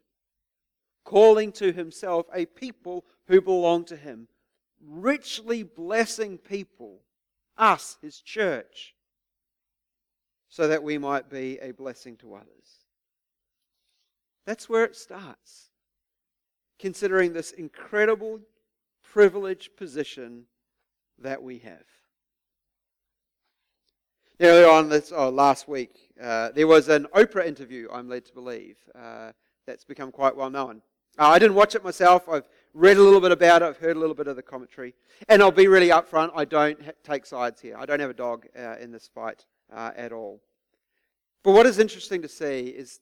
Calling 1.03 1.51
to 1.53 1.71
Himself 1.71 2.27
a 2.33 2.45
people 2.45 3.05
who 3.27 3.41
belong 3.41 3.85
to 3.85 3.97
Him, 3.97 4.27
richly 4.81 5.63
blessing 5.63 6.37
people, 6.37 6.99
us, 7.57 7.97
His 8.01 8.21
church, 8.21 8.93
so 10.49 10.67
that 10.67 10.83
we 10.83 10.97
might 10.97 11.29
be 11.29 11.59
a 11.59 11.71
blessing 11.71 12.17
to 12.17 12.33
others. 12.33 12.85
That's 14.45 14.67
where 14.67 14.83
it 14.83 14.95
starts. 14.95 15.69
Considering 16.79 17.33
this 17.33 17.51
incredible 17.51 18.39
privileged 19.03 19.77
position 19.77 20.45
that 21.19 21.41
we 21.41 21.59
have. 21.59 21.83
Earlier 24.41 24.69
on 24.69 24.89
this, 24.89 25.11
oh, 25.13 25.29
last 25.29 25.67
week, 25.67 26.13
uh, 26.21 26.49
there 26.55 26.67
was 26.67 26.87
an 26.87 27.05
Oprah 27.13 27.45
interview, 27.45 27.89
I'm 27.91 28.07
led 28.07 28.25
to 28.25 28.33
believe, 28.33 28.77
uh, 28.95 29.33
that's 29.67 29.83
become 29.83 30.11
quite 30.11 30.35
well 30.35 30.49
known. 30.49 30.81
Uh, 31.17 31.27
I 31.27 31.39
didn't 31.39 31.55
watch 31.55 31.75
it 31.75 31.83
myself. 31.83 32.29
I've 32.29 32.47
read 32.73 32.97
a 32.97 33.01
little 33.01 33.19
bit 33.19 33.33
about 33.33 33.61
it. 33.61 33.65
I've 33.65 33.77
heard 33.77 33.97
a 33.97 33.99
little 33.99 34.15
bit 34.15 34.27
of 34.27 34.37
the 34.37 34.41
commentary. 34.41 34.95
And 35.27 35.41
I'll 35.41 35.51
be 35.51 35.67
really 35.67 35.89
upfront. 35.89 36.31
I 36.33 36.45
don't 36.45 36.81
ha- 36.81 36.91
take 37.03 37.25
sides 37.25 37.59
here. 37.59 37.75
I 37.77 37.85
don't 37.85 37.99
have 37.99 38.09
a 38.09 38.13
dog 38.13 38.47
uh, 38.57 38.77
in 38.79 38.91
this 38.91 39.09
fight 39.13 39.45
uh, 39.73 39.91
at 39.95 40.11
all. 40.11 40.41
But 41.43 41.51
what 41.51 41.65
is 41.65 41.79
interesting 41.79 42.21
to 42.21 42.27
see 42.27 42.67
is 42.67 42.99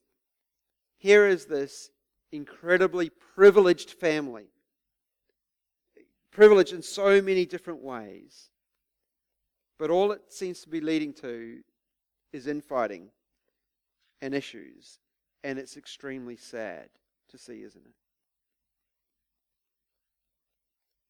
here 0.98 1.26
is 1.26 1.46
this 1.46 1.90
incredibly 2.32 3.10
privileged 3.10 3.90
family, 3.90 4.46
privileged 6.30 6.72
in 6.72 6.82
so 6.82 7.20
many 7.22 7.46
different 7.46 7.82
ways. 7.82 8.50
But 9.78 9.90
all 9.90 10.12
it 10.12 10.32
seems 10.32 10.60
to 10.62 10.68
be 10.68 10.80
leading 10.80 11.12
to 11.14 11.60
is 12.32 12.46
infighting 12.46 13.10
and 14.20 14.34
issues. 14.34 14.98
And 15.44 15.58
it's 15.58 15.76
extremely 15.76 16.36
sad 16.36 16.88
to 17.30 17.38
see, 17.38 17.62
isn't 17.62 17.84
it? 17.84 17.94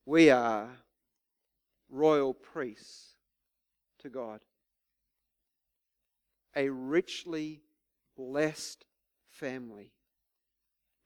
We 0.05 0.31
are 0.31 0.69
royal 1.91 2.35
priests 2.35 3.15
to 4.01 4.11
God, 4.11 4.41
a 6.59 6.69
richly 6.69 7.63
blessed 8.17 8.85
family 9.31 9.93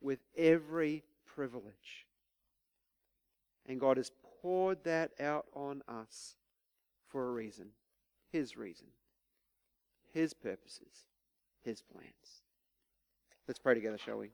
with 0.01 0.19
every 0.35 1.03
privilege. 1.25 2.07
And 3.67 3.79
God 3.79 3.97
has 3.97 4.11
poured 4.41 4.83
that 4.83 5.11
out 5.19 5.45
on 5.53 5.83
us 5.87 6.35
for 7.07 7.29
a 7.29 7.31
reason. 7.31 7.67
His 8.31 8.57
reason. 8.57 8.87
His 10.11 10.33
purposes. 10.33 11.05
His 11.63 11.83
plans. 11.83 12.41
Let's 13.47 13.59
pray 13.59 13.75
together, 13.75 13.99
shall 14.03 14.17
we? 14.17 14.31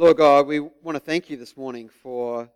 Lord 0.00 0.16
God, 0.16 0.46
we 0.46 0.60
want 0.60 0.96
to 0.96 0.98
thank 0.98 1.28
you 1.28 1.36
this 1.36 1.58
morning 1.58 1.90
for 1.90 2.48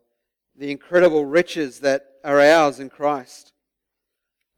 the 0.56 0.70
incredible 0.70 1.26
riches 1.26 1.80
that 1.80 2.06
are 2.24 2.40
ours 2.40 2.80
in 2.80 2.88
Christ. 2.88 3.52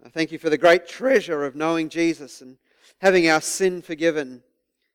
I 0.04 0.08
thank 0.08 0.30
you 0.30 0.38
for 0.38 0.50
the 0.50 0.56
great 0.56 0.86
treasure 0.86 1.44
of 1.44 1.56
knowing 1.56 1.88
Jesus 1.88 2.42
and 2.42 2.58
having 2.98 3.28
our 3.28 3.40
sin 3.40 3.82
forgiven, 3.82 4.40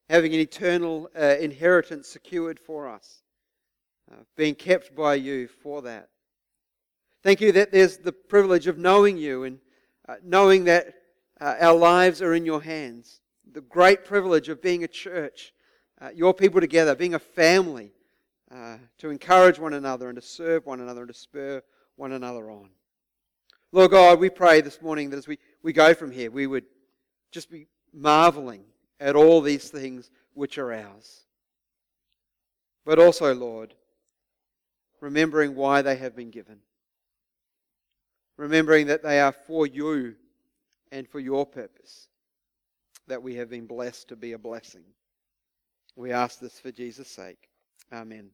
having 0.09 0.33
an 0.33 0.39
eternal 0.39 1.09
uh, 1.19 1.35
inheritance 1.41 2.07
secured 2.07 2.61
for 2.61 2.87
us, 2.87 3.23
uh, 4.09 4.23
being 4.37 4.55
kept 4.55 4.95
by 4.95 5.15
you 5.15 5.49
for 5.49 5.81
that. 5.81 6.07
Thank 7.23 7.41
you 7.41 7.51
that 7.51 7.73
there's 7.73 7.97
the 7.97 8.13
privilege 8.13 8.67
of 8.67 8.77
knowing 8.77 9.17
you 9.17 9.43
and 9.43 9.59
uh, 10.07 10.15
knowing 10.23 10.63
that 10.63 10.93
uh, 11.41 11.55
our 11.59 11.75
lives 11.75 12.21
are 12.21 12.35
in 12.35 12.45
your 12.45 12.63
hands. 12.63 13.19
The 13.51 13.59
great 13.59 14.05
privilege 14.05 14.47
of 14.47 14.61
being 14.61 14.85
a 14.85 14.87
church, 14.87 15.53
uh, 16.01 16.09
your 16.15 16.33
people 16.33 16.59
together, 16.59 16.95
being 16.95 17.13
a 17.13 17.19
family, 17.19 17.91
uh, 18.51 18.77
to 18.97 19.09
encourage 19.09 19.59
one 19.59 19.73
another 19.73 20.09
and 20.09 20.15
to 20.17 20.21
serve 20.21 20.65
one 20.65 20.81
another 20.81 21.01
and 21.01 21.13
to 21.13 21.17
spur 21.17 21.61
one 21.95 22.11
another 22.11 22.49
on. 22.49 22.69
Lord 23.71 23.91
God, 23.91 24.19
we 24.19 24.29
pray 24.29 24.59
this 24.59 24.81
morning 24.81 25.09
that 25.11 25.17
as 25.17 25.27
we, 25.27 25.37
we 25.63 25.71
go 25.71 25.93
from 25.93 26.11
here, 26.11 26.29
we 26.29 26.47
would 26.47 26.65
just 27.31 27.49
be 27.49 27.67
marveling 27.93 28.63
at 28.99 29.15
all 29.15 29.39
these 29.39 29.69
things 29.69 30.11
which 30.33 30.57
are 30.57 30.73
ours. 30.73 31.21
But 32.85 32.99
also, 32.99 33.33
Lord, 33.33 33.73
remembering 34.99 35.55
why 35.55 35.81
they 35.81 35.95
have 35.95 36.15
been 36.15 36.31
given. 36.31 36.57
Remembering 38.37 38.87
that 38.87 39.03
they 39.03 39.19
are 39.21 39.31
for 39.31 39.65
you 39.67 40.15
and 40.91 41.07
for 41.07 41.19
your 41.19 41.45
purpose, 41.45 42.09
that 43.07 43.23
we 43.23 43.35
have 43.35 43.49
been 43.49 43.67
blessed 43.67 44.09
to 44.09 44.15
be 44.15 44.33
a 44.33 44.37
blessing. 44.37 44.83
We 45.95 46.11
ask 46.11 46.39
this 46.39 46.59
for 46.59 46.71
Jesus' 46.71 47.09
sake. 47.09 47.49
Amen. 47.93 48.31